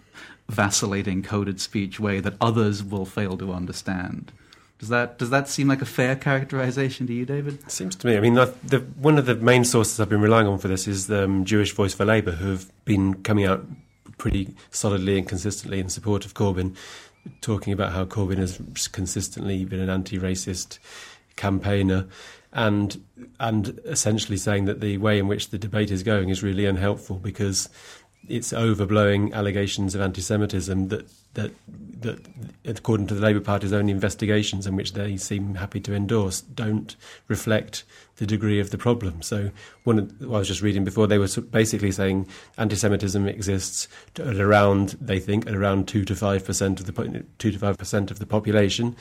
[0.48, 4.32] vacillating coded speech way that others will fail to understand.
[4.84, 7.54] Does that does that seem like a fair characterization to you, David?
[7.54, 8.18] It seems to me.
[8.18, 10.86] I mean, the, the, one of the main sources I've been relying on for this
[10.86, 13.64] is the um, Jewish Voice for Labour, who have been coming out
[14.18, 16.76] pretty solidly and consistently in support of Corbyn,
[17.40, 18.58] talking about how Corbyn has
[18.88, 20.78] consistently been an anti-racist
[21.36, 22.06] campaigner,
[22.52, 23.02] and
[23.40, 27.16] and essentially saying that the way in which the debate is going is really unhelpful
[27.16, 27.70] because
[28.28, 31.52] it's overblowing allegations of anti-Semitism that that
[32.04, 32.26] that,
[32.64, 36.96] according to the Labour Party's own investigations, in which they seem happy to endorse, don't
[37.28, 37.84] reflect
[38.16, 39.20] the degree of the problem.
[39.22, 39.50] So,
[39.82, 44.96] one of, I was just reading before, they were basically saying anti-Semitism exists at around,
[45.00, 48.20] they think, at around two to five percent of the two to five percent of
[48.20, 48.94] the population,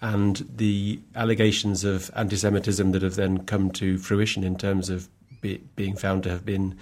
[0.00, 5.08] and the allegations of anti-Semitism that have then come to fruition in terms of
[5.40, 6.78] be, being found to have been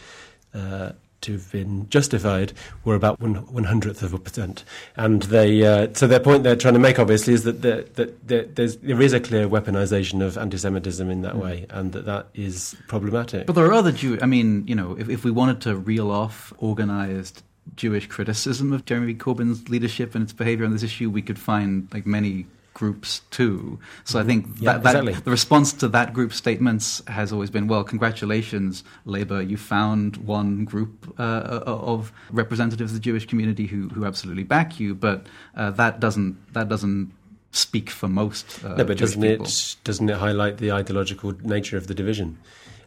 [0.55, 2.52] uh, to have been justified
[2.84, 4.64] were about one, one hundredth of a percent.
[4.96, 8.28] And they, uh, so their point they're trying to make, obviously, is that, the, that
[8.28, 11.42] the, there's, there is a clear weaponization of anti-Semitism in that mm.
[11.42, 13.46] way, and that that is problematic.
[13.46, 14.18] But there are other Jew.
[14.22, 17.42] I mean, you know, if, if we wanted to reel off organized
[17.76, 21.88] Jewish criticism of Jeremy Corbyn's leadership and its behavior on this issue, we could find
[21.92, 22.46] like many
[22.79, 23.81] groups too.
[24.05, 25.14] So I think yeah, that, exactly.
[25.14, 30.64] the response to that group statements has always been, well, congratulations, Labour, you found one
[30.64, 35.26] group uh, of representatives of the Jewish community who, who absolutely back you, but
[35.57, 37.12] uh, that doesn't that doesn't
[37.51, 38.64] speak for most.
[38.64, 39.47] Uh, no, but doesn't people.
[39.47, 42.39] it doesn't it highlight the ideological nature of the division?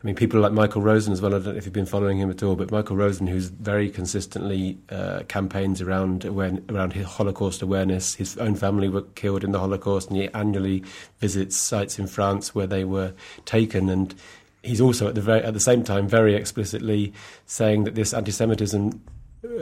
[0.02, 1.36] I mean, people like Michael Rosen as well.
[1.36, 3.88] I don't know if you've been following him at all, but Michael Rosen, who's very
[3.88, 8.16] consistently uh, campaigns around around Holocaust awareness.
[8.16, 10.84] His own family were killed in the Holocaust, and he annually
[11.20, 13.14] visits sites in France where they were
[13.45, 13.89] taken.
[13.89, 14.16] And
[14.64, 17.14] he's also at the very, at the same time very explicitly
[17.45, 18.99] saying that this anti-Semitism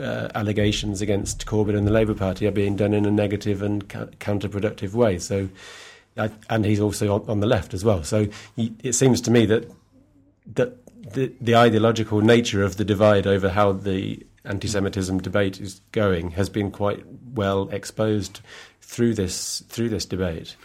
[0.00, 3.86] uh, allegations against Corbyn and the Labour Party are being done in a negative and
[3.90, 5.18] ca- counterproductive way.
[5.18, 5.50] So,
[6.16, 8.02] and he's also on, on, the left as well.
[8.04, 9.70] So he, it seems to me that
[10.46, 10.76] that
[11.14, 16.48] the, the ideological nature of the divide over how the anti-Semitism debate is going has
[16.48, 18.40] been quite well exposed
[18.80, 20.56] through this through this debate.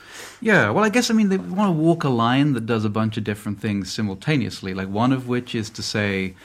[0.41, 2.89] Yeah, well, I guess I mean they want to walk a line that does a
[2.89, 4.73] bunch of different things simultaneously.
[4.73, 6.35] Like one of which is to say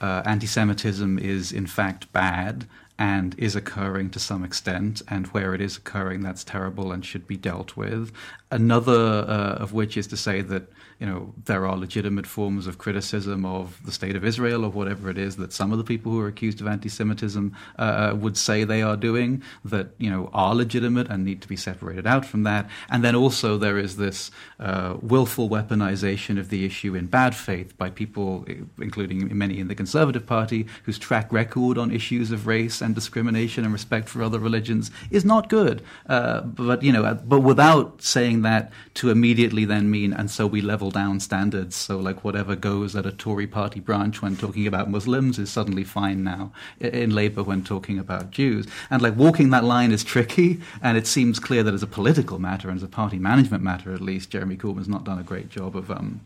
[0.00, 2.66] uh, anti-Semitism is in fact bad,
[2.98, 7.26] and is occurring to some extent, and where it is occurring, that's terrible and should
[7.26, 8.12] be dealt with.
[8.50, 10.64] Another uh, of which is to say that
[10.98, 15.10] you know there are legitimate forms of criticism of the state of Israel or whatever
[15.10, 18.36] it is that some of the people who are accused of anti-Semitism uh, uh, would
[18.36, 22.24] say they are doing that you know are legitimate and need to be separated out
[22.24, 22.68] from that.
[22.88, 27.76] And then also there is this uh, willful weaponization of the issue in bad faith
[27.76, 28.46] by people,
[28.78, 33.64] including many in the Conservative Party, whose track record on issues of race and discrimination
[33.64, 35.82] and respect for other religions is not good.
[36.08, 40.46] Uh, but you know, uh, but without saying that to immediately then mean and so
[40.46, 41.76] we level down standards.
[41.76, 45.84] So like whatever goes at a Tory party branch when talking about Muslims is suddenly
[45.84, 48.66] fine now in Labour when talking about Jews.
[48.90, 52.38] And like walking that line is tricky, and it seems clear that as a political
[52.38, 55.48] matter and as a party management matter, at least, Jeremy Corbyn's not done a great
[55.50, 56.20] job of um,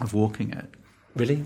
[0.00, 0.66] of walking it.
[1.14, 1.44] Really?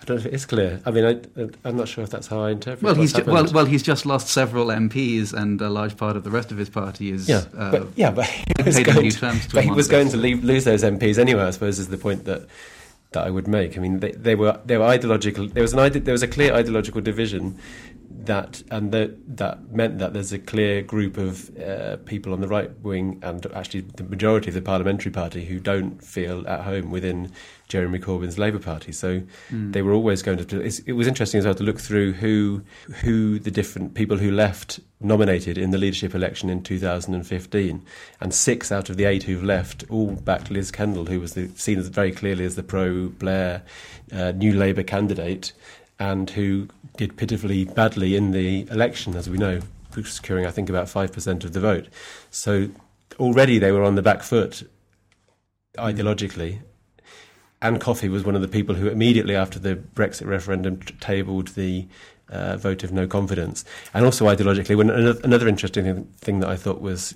[0.00, 0.80] I don't know if it is clear.
[0.86, 2.82] I mean, I, am not sure if that's how I interpret.
[2.82, 6.24] Well, he's ju- well, well, he's just lost several MPs, and a large part of
[6.24, 9.48] the rest of his party is yeah, uh, but, yeah, but he was going, to,
[9.52, 11.42] but he was going to leave, lose those MPs anyway.
[11.42, 12.46] I suppose is the point that
[13.12, 13.76] that I would make.
[13.76, 15.48] I mean, they, they were they were ideological.
[15.48, 17.58] There was an there was a clear ideological division
[18.10, 22.48] that and that that meant that there's a clear group of uh, people on the
[22.48, 26.90] right wing and actually the majority of the parliamentary party who don't feel at home
[26.90, 27.30] within
[27.68, 28.90] Jeremy Corbyn's Labour Party.
[28.90, 29.72] So mm.
[29.72, 30.60] they were always going to.
[30.60, 32.62] it was interesting as well to look through who
[33.02, 37.82] who the different people who left nominated in the leadership election in 2015,
[38.20, 41.48] and six out of the eight who've left all backed Liz Kendall, who was the,
[41.54, 43.62] seen as very clearly as the pro Blair
[44.12, 45.52] uh, New Labour candidate,
[46.00, 49.60] and who did pitifully badly in the election, as we know,
[50.04, 51.88] securing I think about five percent of the vote.
[52.30, 52.68] So
[53.18, 54.62] already they were on the back foot
[55.76, 56.60] ideologically
[57.62, 61.86] Ann Coffey was one of the people who immediately after the Brexit referendum tabled the
[62.30, 63.64] uh, vote of no confidence.
[63.92, 67.14] And also ideologically, when another, interesting thing that I thought was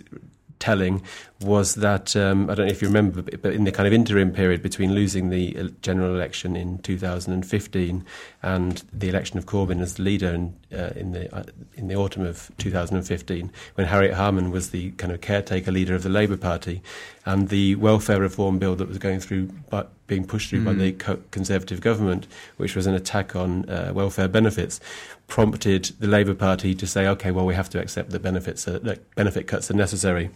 [0.58, 1.02] telling
[1.40, 4.32] was that um, I don't know if you remember, but in the kind of interim
[4.32, 8.04] period between losing the uh, general election in 2015
[8.44, 11.44] and the election of Corbyn as the leader in, uh, in the uh,
[11.76, 16.02] in the autumn of 2015, when Harriet Harman was the kind of caretaker leader of
[16.02, 16.82] the Labour Party,
[17.24, 20.66] and the welfare reform bill that was going through, but being pushed through mm.
[20.66, 22.26] by the co- Conservative government,
[22.58, 24.78] which was an attack on uh, welfare benefits,
[25.26, 28.78] prompted the Labour Party to say, okay, well, we have to accept that benefits are,
[28.80, 30.28] that benefit cuts are necessary.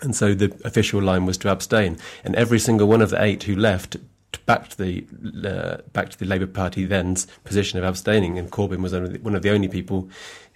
[0.00, 1.98] And so the official line was to abstain.
[2.24, 3.98] And every single one of the eight who left
[4.46, 5.06] backed the
[5.44, 9.50] uh, backed the Labour Party then's position of abstaining, and Corbyn was one of the
[9.50, 10.08] only people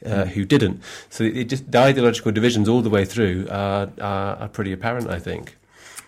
[0.04, 0.82] uh, who didn't.
[1.10, 5.08] So it just the ideological divisions all the way through are, are, are pretty apparent,
[5.08, 5.56] I think.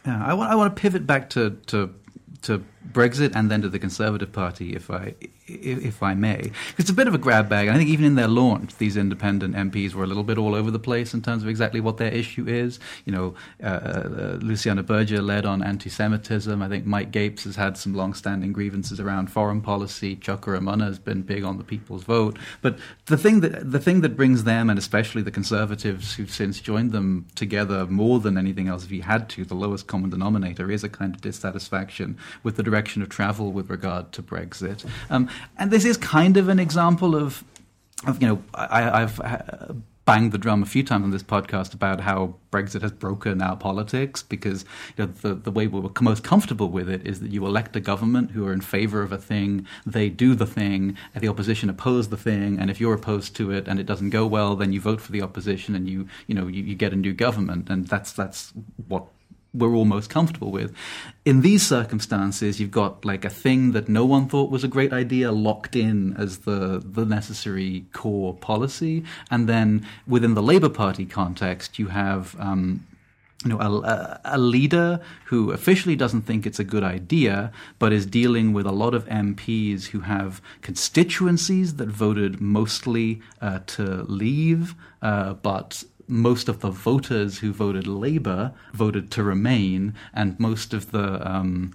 [0.07, 1.95] Yeah, I want I want to pivot back to to
[2.43, 5.15] to Brexit and then to the Conservative Party, if I
[5.55, 6.51] if I may.
[6.79, 7.69] It's a bit of a grab bag.
[7.69, 10.71] I think even in their launch, these independent MPs were a little bit all over
[10.71, 12.79] the place in terms of exactly what their issue is.
[13.05, 16.63] You know, uh, uh, Luciana Berger led on anti-Semitism.
[16.63, 20.17] I think Mike Gapes has had some long-standing grievances around foreign policy.
[20.17, 22.39] Chuka Umunna has been big on the people's vote.
[22.61, 26.61] But the thing that the thing that brings them, and especially the Conservatives who've since
[26.61, 30.71] joined them together more than anything else, if you had to, the lowest common denominator
[30.71, 34.87] is a kind of dissatisfaction with the direction of travel with regard to Brexit.
[35.09, 35.29] Um,
[35.59, 37.45] and this is kind of an example of,
[38.07, 39.75] of you know, I, have uh,
[40.11, 43.57] banged the drum a few times on this podcast about how Brexit has broken our
[43.57, 44.65] politics because
[44.97, 47.81] you know, the, the way we're most comfortable with it is that you elect a
[47.81, 51.71] government who are in favor of a thing, they do the thing, and the opposition
[51.71, 54.73] oppose the thing, and if you're opposed to it and it doesn't go well, then
[54.73, 57.71] you vote for the opposition and you, you know, you, you get a new government,
[57.71, 58.53] and that's, that's
[58.89, 59.07] what
[59.53, 60.75] we're all most comfortable with.
[61.25, 64.93] In these circumstances, you've got like a thing that no one thought was a great
[64.93, 71.07] idea locked in as the the necessary core policy, and then within the Labour Party
[71.07, 72.37] context, you have.
[72.39, 72.87] Um,
[73.43, 78.05] you know, a, a, leader who officially doesn't think it's a good idea, but is
[78.05, 84.75] dealing with a lot of MPs who have constituencies that voted mostly uh, to leave,
[85.01, 90.91] uh, but most of the voters who voted Labour voted to remain, and most of
[90.91, 91.73] the um,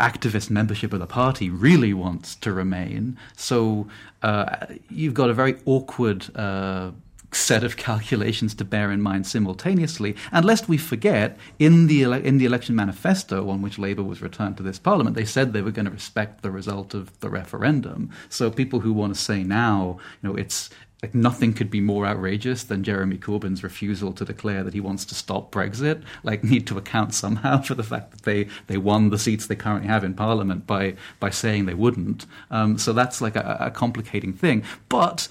[0.00, 3.16] activist membership of the party really wants to remain.
[3.36, 3.86] So
[4.22, 6.90] uh, you've got a very awkward uh,
[7.32, 10.16] set of calculations to bear in mind simultaneously.
[10.32, 14.22] And lest we forget, in the ele- in the election manifesto on which Labour was
[14.22, 17.30] returned to this parliament, they said they were going to respect the result of the
[17.30, 18.10] referendum.
[18.28, 20.70] So people who want to say now, you know, it's
[21.02, 25.04] like nothing could be more outrageous than Jeremy Corbyn's refusal to declare that he wants
[25.06, 26.02] to stop Brexit.
[26.22, 29.56] Like need to account somehow for the fact that they, they won the seats they
[29.56, 32.26] currently have in Parliament by by saying they wouldn't.
[32.50, 34.62] Um, so that's like a, a complicating thing.
[34.88, 35.28] But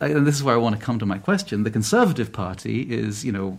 [0.00, 1.64] and this is where I want to come to my question.
[1.64, 3.58] The Conservative Party is, you know,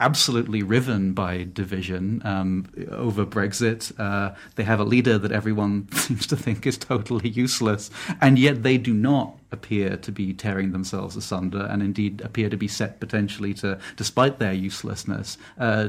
[0.00, 3.98] absolutely riven by division um, over Brexit.
[3.98, 7.90] Uh, they have a leader that everyone seems to think is totally useless,
[8.20, 12.56] and yet they do not appear to be tearing themselves asunder, and indeed appear to
[12.56, 15.38] be set potentially to, despite their uselessness.
[15.58, 15.88] Uh,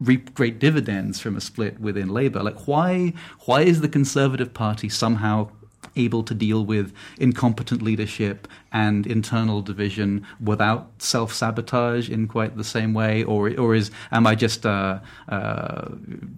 [0.00, 2.42] reap great dividends from a split within Labour.
[2.42, 3.12] Like, why?
[3.44, 5.50] Why is the Conservative Party somehow
[5.96, 12.64] able to deal with incompetent leadership and internal division without self sabotage in quite the
[12.64, 15.88] same way, or or is am I just uh, uh,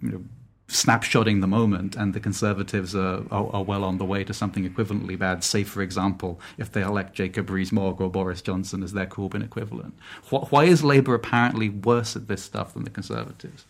[0.01, 0.23] you know,
[0.67, 4.67] snapshotting the moment, and the Conservatives are, are, are, well on the way to something
[4.67, 5.43] equivalently bad.
[5.43, 9.93] Say, for example, if they elect Jacob Rees-Mogg or Boris Johnson as their Corbyn equivalent.
[10.29, 13.65] Why is Labour apparently worse at this stuff than the Conservatives?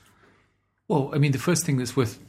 [0.87, 2.19] Well, I mean, the first thing that's worth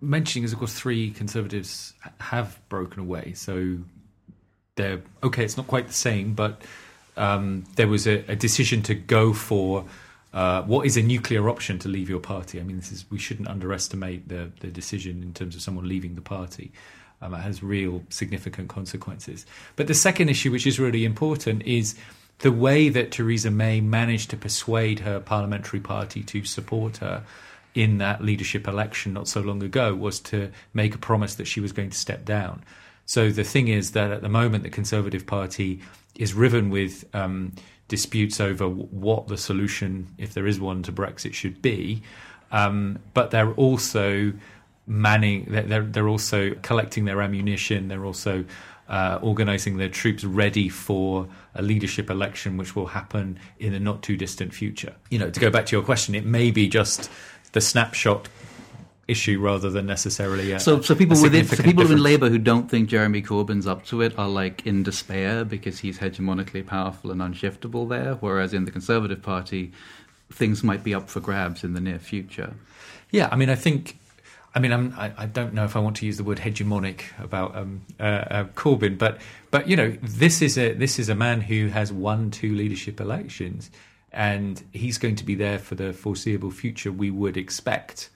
[0.00, 3.32] mentioning is, of course, three Conservatives have broken away.
[3.34, 3.78] So
[4.76, 5.44] they're okay.
[5.44, 6.62] It's not quite the same, but
[7.16, 9.84] um, there was a, a, decision to go for
[10.32, 12.60] uh, what is a nuclear option to leave your party.
[12.60, 16.14] I mean, this is we shouldn't underestimate the the decision in terms of someone leaving
[16.14, 16.72] the party.
[17.20, 19.44] Um, it has real significant consequences.
[19.74, 21.96] But the second issue, which is really important, is
[22.38, 27.24] the way that Theresa May managed to persuade her parliamentary party to support her
[27.78, 31.60] in that leadership election not so long ago was to make a promise that she
[31.60, 32.64] was going to step down.
[33.06, 35.80] So the thing is that at the moment, the Conservative Party
[36.16, 37.52] is riven with um,
[37.86, 42.02] disputes over what the solution, if there is one, to Brexit should be.
[42.50, 44.32] Um, but they're also
[44.88, 47.86] manning, they're, they're also collecting their ammunition.
[47.86, 48.44] They're also
[48.88, 54.02] uh, organising their troops ready for a leadership election, which will happen in a not
[54.02, 54.94] too distant future.
[55.10, 57.10] You know, to go back to your question, it may be just
[57.52, 58.28] the snapshot
[59.08, 61.92] issue rather than necessarily a, so so people within so people difference.
[61.92, 65.78] in Labour who don't think Jeremy Corbyn's up to it are like in despair because
[65.78, 69.72] he's hegemonically powerful and unshiftable there, whereas in the Conservative Party
[70.30, 72.54] things might be up for grabs in the near future.
[73.10, 73.98] Yeah, I mean, I think.
[74.54, 77.02] I mean, I'm, I, I don't know if I want to use the word hegemonic
[77.22, 79.18] about um, uh, uh, Corbyn, but
[79.50, 83.00] but you know, this is a this is a man who has won two leadership
[83.00, 83.70] elections
[84.12, 86.92] and he's going to be there for the foreseeable future.
[86.92, 88.10] We would expect.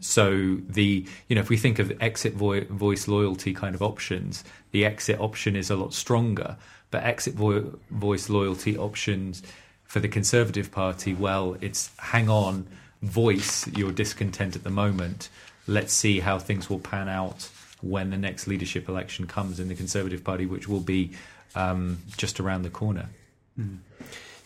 [0.00, 4.44] So the you know if we think of exit vo- voice loyalty kind of options,
[4.72, 6.56] the exit option is a lot stronger.
[6.90, 9.42] But exit vo- voice loyalty options
[9.84, 12.66] for the Conservative Party, well, it's hang on,
[13.02, 15.28] voice your discontent at the moment.
[15.66, 17.48] Let's see how things will pan out
[17.80, 21.12] when the next leadership election comes in the Conservative Party, which will be
[21.54, 23.08] um, just around the corner.
[23.58, 23.78] Mm.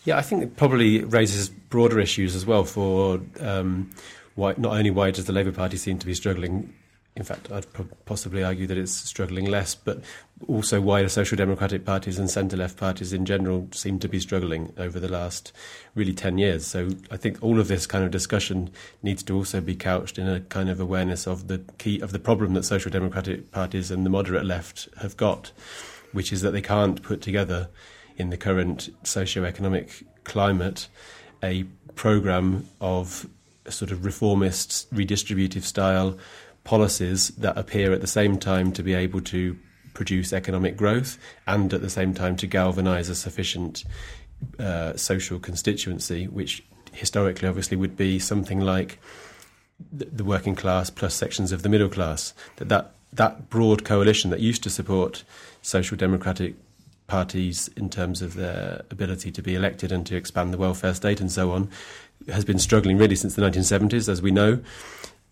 [0.08, 3.90] Yeah, I think it probably raises broader issues as well for um,
[4.36, 6.72] why not only why does the Labour Party seem to be struggling.
[7.14, 7.66] In fact, I'd
[8.06, 10.00] possibly argue that it's struggling less, but
[10.46, 14.18] also why the social democratic parties and centre left parties in general seem to be
[14.18, 15.52] struggling over the last
[15.94, 16.66] really 10 years.
[16.66, 18.70] So I think all of this kind of discussion
[19.02, 22.18] needs to also be couched in a kind of awareness of the key of the
[22.18, 25.52] problem that social democratic parties and the moderate left have got,
[26.12, 27.68] which is that they can't put together
[28.18, 30.88] in the current socio-economic climate
[31.42, 31.64] a
[31.94, 33.26] program of
[33.68, 36.18] sort of reformist, redistributive style
[36.64, 39.56] policies that appear at the same time to be able to
[39.94, 43.84] produce economic growth and at the same time to galvanize a sufficient
[44.58, 46.62] uh, social constituency, which
[46.92, 48.98] historically obviously would be something like
[49.92, 52.34] the working class plus sections of the middle class.
[52.56, 55.24] That that, that broad coalition that used to support
[55.62, 56.54] social democratic
[57.08, 61.20] parties in terms of their ability to be elected and to expand the welfare state
[61.20, 61.68] and so on
[62.28, 64.60] has been struggling really since the 1970s, as we know.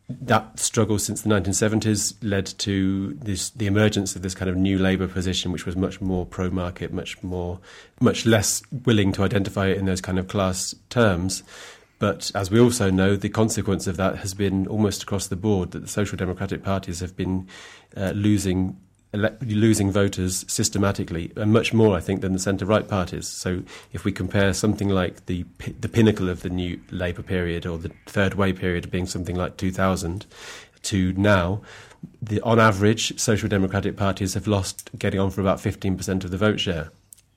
[0.09, 4.79] That struggle since the 1970s led to this, the emergence of this kind of new
[4.79, 7.59] Labour position, which was much more pro-market, much more,
[8.01, 11.43] much less willing to identify it in those kind of class terms.
[11.99, 15.72] But as we also know, the consequence of that has been almost across the board
[15.72, 17.49] that the social democratic parties have been
[17.97, 18.79] uh, losing
[19.25, 23.27] ele- losing voters systematically, and much more, I think, than the centre right parties.
[23.27, 23.62] So,
[23.93, 25.45] if we compare something like the
[25.81, 29.57] the pinnacle of the new Labour period or the third way period being something like
[29.57, 30.27] 2000
[30.83, 31.62] to now,
[32.23, 36.37] the, on average, social democratic parties have lost getting on for about 15% of the
[36.37, 36.91] vote share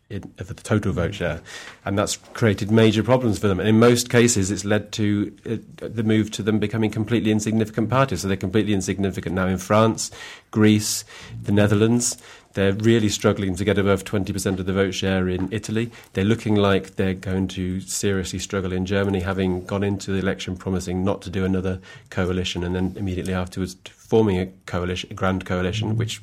[0.09, 1.41] in, the total vote share,
[1.85, 3.59] and that's created major problems for them.
[3.59, 7.89] And in most cases, it's led to uh, the move to them becoming completely insignificant
[7.89, 8.21] parties.
[8.21, 10.11] So they're completely insignificant now in France,
[10.51, 11.05] Greece,
[11.41, 12.17] the Netherlands.
[12.53, 15.91] They're really struggling to get above 20% of the vote share in Italy.
[16.13, 20.57] They're looking like they're going to seriously struggle in Germany, having gone into the election
[20.57, 21.79] promising not to do another
[22.09, 23.75] coalition and then immediately afterwards
[24.09, 26.19] forming a coalition, a grand coalition, which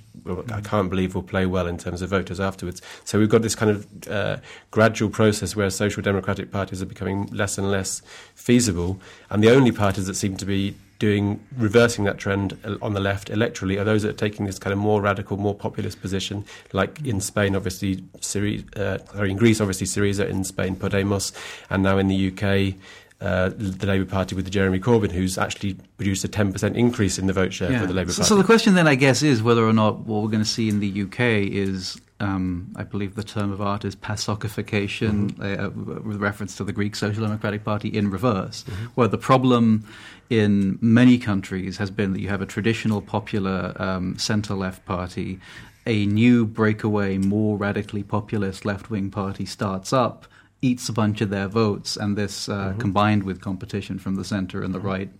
[0.52, 2.82] I can't believe will play well in terms of voters afterwards.
[3.04, 4.38] So we've got this kind of uh,
[4.72, 8.02] gradual process where social democratic parties are becoming less and less
[8.34, 13.00] feasible, and the only parties that seem to be doing reversing that trend on the
[13.00, 16.44] left electorally are those that are taking this kind of more radical, more populist position,
[16.72, 21.32] like in Spain, obviously, Syriza, uh, sorry, in Greece, obviously Syriza, in Spain, Podemos,
[21.70, 22.74] and now in the UK,
[23.20, 27.32] uh, the Labour Party with Jeremy Corbyn, who's actually produced a 10% increase in the
[27.32, 27.80] vote share yeah.
[27.80, 28.28] for the Labour so, Party.
[28.28, 30.68] So the question then, I guess, is whether or not what we're going to see
[30.68, 35.88] in the UK is, um, I believe the term of art is PASOKification, mm-hmm.
[35.88, 38.86] uh, with reference to the Greek Social Democratic Party in reverse, mm-hmm.
[38.96, 39.86] where the problem
[40.28, 45.40] in many countries has been that you have a traditional popular um, centre left party,
[45.86, 50.26] a new breakaway, more radically populist left wing party starts up
[50.66, 52.78] eats a bunch of their votes, and this, uh, mm-hmm.
[52.78, 54.88] combined with competition from the center and the mm-hmm.
[54.88, 55.10] right,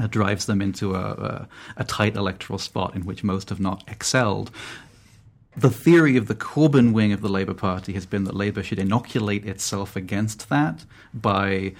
[0.00, 3.84] uh, drives them into a, a, a, tight electoral spot in which most have not
[3.86, 4.50] excelled.
[5.56, 8.78] The theory of the Corbyn wing of the Labour Party has been that Labour should
[8.78, 10.84] inoculate itself against that
[11.14, 11.72] by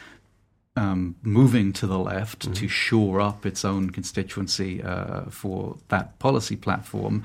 [0.77, 2.53] um, moving to the left mm-hmm.
[2.53, 7.25] to shore up its own constituency uh, for that policy platform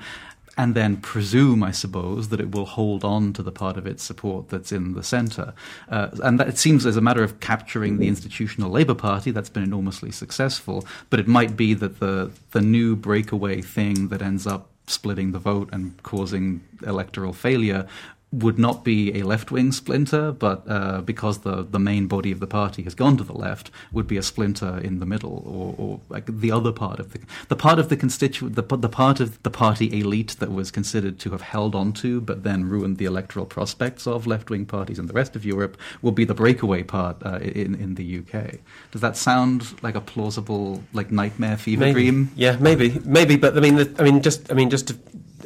[0.56, 4.02] and then presume, I suppose, that it will hold on to the part of its
[4.02, 5.54] support that's in the centre.
[5.88, 9.48] Uh, and that it seems as a matter of capturing the institutional Labour Party, that's
[9.48, 10.86] been enormously successful.
[11.08, 15.38] But it might be that the, the new breakaway thing that ends up splitting the
[15.38, 17.86] vote and causing electoral failure
[18.32, 22.40] would not be a left wing splinter, but uh, because the, the main body of
[22.40, 25.74] the party has gone to the left, would be a splinter in the middle, or,
[25.78, 29.20] or like the other part of the the part of the constituent the, the part
[29.20, 32.96] of the party elite that was considered to have held on to, but then ruined
[32.96, 36.34] the electoral prospects of left wing parties in the rest of Europe, will be the
[36.34, 38.60] breakaway part uh, in in the UK.
[38.90, 41.92] Does that sound like a plausible like nightmare fever maybe.
[41.92, 42.30] dream?
[42.34, 43.36] Yeah, maybe, maybe.
[43.36, 44.96] But I mean, the, I mean, just I mean, just to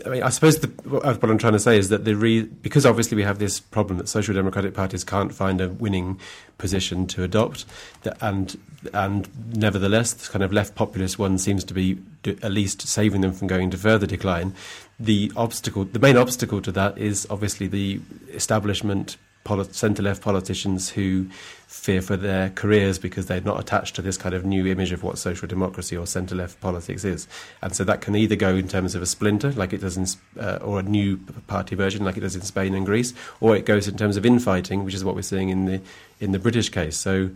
[0.07, 2.86] I mean, I suppose the, what I'm trying to say is that the re, because
[2.86, 6.20] obviously we have this problem that social democratic parties can't find a winning
[6.59, 7.64] position to adopt,
[8.02, 8.57] that, and
[8.94, 13.32] and nevertheless, this kind of left populist one seems to be at least saving them
[13.32, 14.54] from going into further decline.
[15.00, 18.00] The obstacle, the main obstacle to that, is obviously the
[18.32, 19.16] establishment
[19.47, 21.26] polit- centre left politicians who
[21.68, 25.03] fear for their careers because they're not attached to this kind of new image of
[25.03, 27.28] what social democracy or centre left politics is.
[27.62, 30.07] And so that can either go in terms of a splinter, like it does in,
[30.40, 33.66] uh, or a new party version, like it does in Spain and Greece, or it
[33.66, 35.80] goes in terms of infighting, which is what we're seeing in the
[36.18, 36.97] in the British case.
[36.97, 37.30] So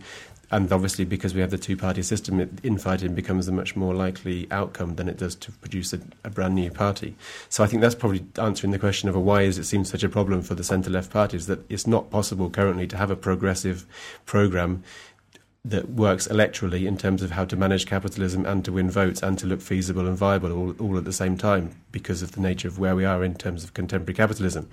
[0.51, 3.95] and obviously, because we have the two party system, it, infighting becomes a much more
[3.95, 7.15] likely outcome than it does to produce a, a, brand new party.
[7.47, 10.09] So I think that's probably answering the question of why is it seems such a
[10.09, 13.85] problem for the centre left parties that it's not possible currently to have a progressive
[14.25, 14.83] programme
[15.63, 19.37] that works electorally in terms of how to manage capitalism and to win votes and
[19.39, 22.67] to look feasible and viable all, all at the same time because of the nature
[22.67, 24.69] of where we are in terms of contemporary capitalism.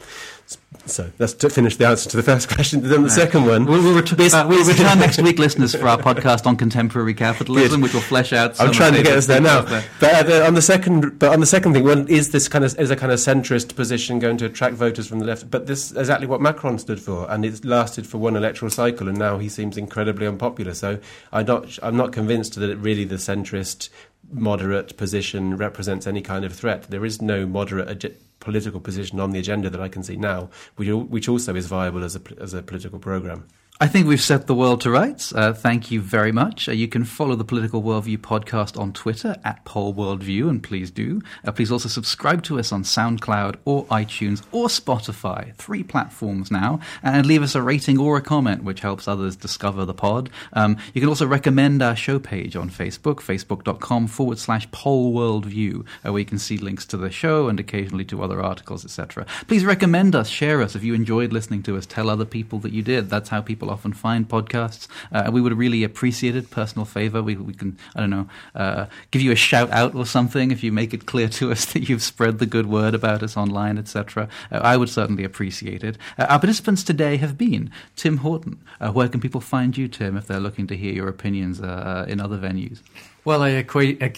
[0.87, 2.81] So that's to finish the answer to the first question.
[2.81, 3.11] Then the right.
[3.11, 3.65] second one.
[3.67, 7.81] We'll, we'll, ret- uh, we'll return next week, listeners, for our podcast on contemporary capitalism,
[7.81, 7.85] Good.
[7.85, 8.61] which will flesh out.
[8.61, 9.63] I'm trying to get us there now.
[9.63, 9.85] There.
[10.01, 12.79] But uh, on the second, but on the second thing, one is this kind of
[12.79, 15.51] is a kind of centrist position going to attract voters from the left?
[15.51, 19.09] But this is exactly what Macron stood for, and it's lasted for one electoral cycle,
[19.09, 20.75] and now he seems incredibly unpopular.
[20.75, 20.99] So
[21.33, 23.89] I'm not I'm not convinced that it really the centrist
[24.31, 26.91] moderate position represents any kind of threat.
[26.91, 30.51] There is no moderate ag- political position on the agenda that I can see now,
[30.77, 33.47] which, which also is viable as a, as a political programme.
[33.81, 35.33] I think we've set the world to rights.
[35.33, 36.69] Uh, thank you very much.
[36.69, 40.91] Uh, you can follow the Political Worldview podcast on Twitter at Poll Worldview, and please
[40.91, 41.23] do.
[41.45, 46.81] Uh, please also subscribe to us on SoundCloud or iTunes or Spotify, three platforms now,
[47.05, 50.29] and leave us a rating or a comment, which helps others discover the pod.
[50.55, 55.87] Um, you can also recommend our show page on Facebook, facebook.com forward slash Poll Worldview,
[56.05, 59.25] uh, where you can see links to the show and occasionally to other articles, etc.
[59.47, 60.75] Please recommend us, share us.
[60.75, 63.09] If you enjoyed listening to us, tell other people that you did.
[63.09, 64.89] That's how people people often find podcasts.
[65.13, 66.51] Uh, we would really appreciate it.
[66.51, 70.07] Personal favor, we we can I don't know uh, give you a shout out or
[70.07, 73.23] something if you make it clear to us that you've spread the good word about
[73.23, 74.29] us online, etc.
[74.51, 75.99] Uh, I would certainly appreciate it.
[76.19, 78.59] Uh, our participants today have been Tim Haughton.
[78.81, 82.21] Uh, where can people find you, Tim, if they're looking to hear your opinions in
[82.21, 82.81] other venues?
[83.25, 83.63] Well, I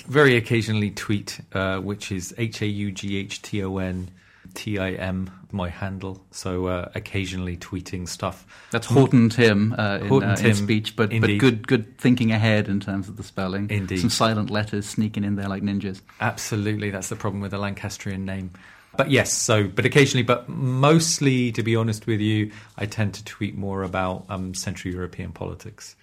[0.06, 1.40] very occasionally tweet,
[1.82, 4.10] which is H A U G H T O N
[4.54, 6.24] T I M, my handle.
[6.30, 8.46] So uh, occasionally tweeting stuff.
[8.70, 12.32] That's Haughton Tim, uh, in, Horton uh, Tim in speech, but, but good good thinking
[12.32, 13.70] ahead in terms of the spelling.
[13.70, 14.00] Indeed.
[14.00, 16.00] Some silent letters sneaking in there like ninjas.
[16.20, 16.90] Absolutely.
[16.90, 18.50] That's the problem with the Lancastrian name.
[18.96, 23.24] But yes, so, but occasionally, but mostly, to be honest with you, I tend to
[23.24, 25.94] tweet more about um, Central European politics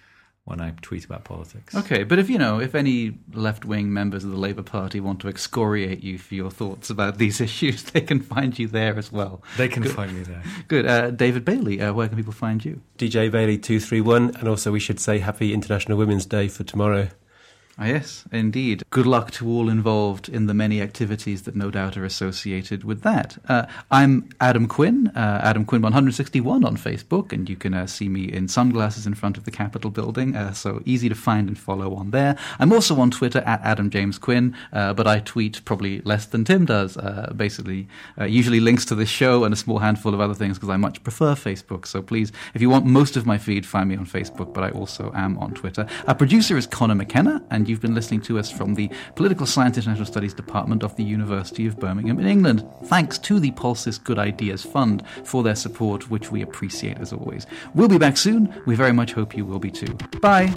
[0.48, 1.74] when I tweet about politics.
[1.74, 5.28] Okay, but if you know, if any left-wing members of the Labour Party want to
[5.28, 9.42] excoriate you for your thoughts about these issues, they can find you there as well.
[9.56, 9.92] They can Good.
[9.92, 10.42] find me there.
[10.68, 11.80] Good, uh, David Bailey.
[11.80, 12.80] Uh, where can people find you?
[12.96, 16.64] DJ Bailey two three one, and also we should say Happy International Women's Day for
[16.64, 17.08] tomorrow.
[17.80, 18.82] Ah, yes, indeed.
[18.90, 23.02] Good luck to all involved in the many activities that no doubt are associated with
[23.02, 23.38] that.
[23.48, 28.08] Uh, I'm Adam Quinn, uh, Adam Quinn 161 on Facebook, and you can uh, see
[28.08, 31.56] me in sunglasses in front of the Capitol building, uh, so easy to find and
[31.56, 32.36] follow on there.
[32.58, 36.44] I'm also on Twitter at Adam James Quinn, uh, but I tweet probably less than
[36.44, 37.86] Tim does, uh, basically.
[38.26, 41.00] usually links to this show and a small handful of other things because I much
[41.04, 41.86] prefer Facebook.
[41.86, 44.70] So please, if you want most of my feed, find me on Facebook, but I
[44.70, 45.86] also am on Twitter.
[46.08, 50.06] Our producer is Connor McKenna, you've been listening to us from the Political Science International
[50.06, 52.66] Studies Department of the University of Birmingham in England.
[52.84, 57.46] Thanks to the POLSIS Good Ideas Fund for their support, which we appreciate as always.
[57.74, 58.54] We'll be back soon.
[58.66, 59.94] We very much hope you will be too.
[60.20, 60.52] Bye.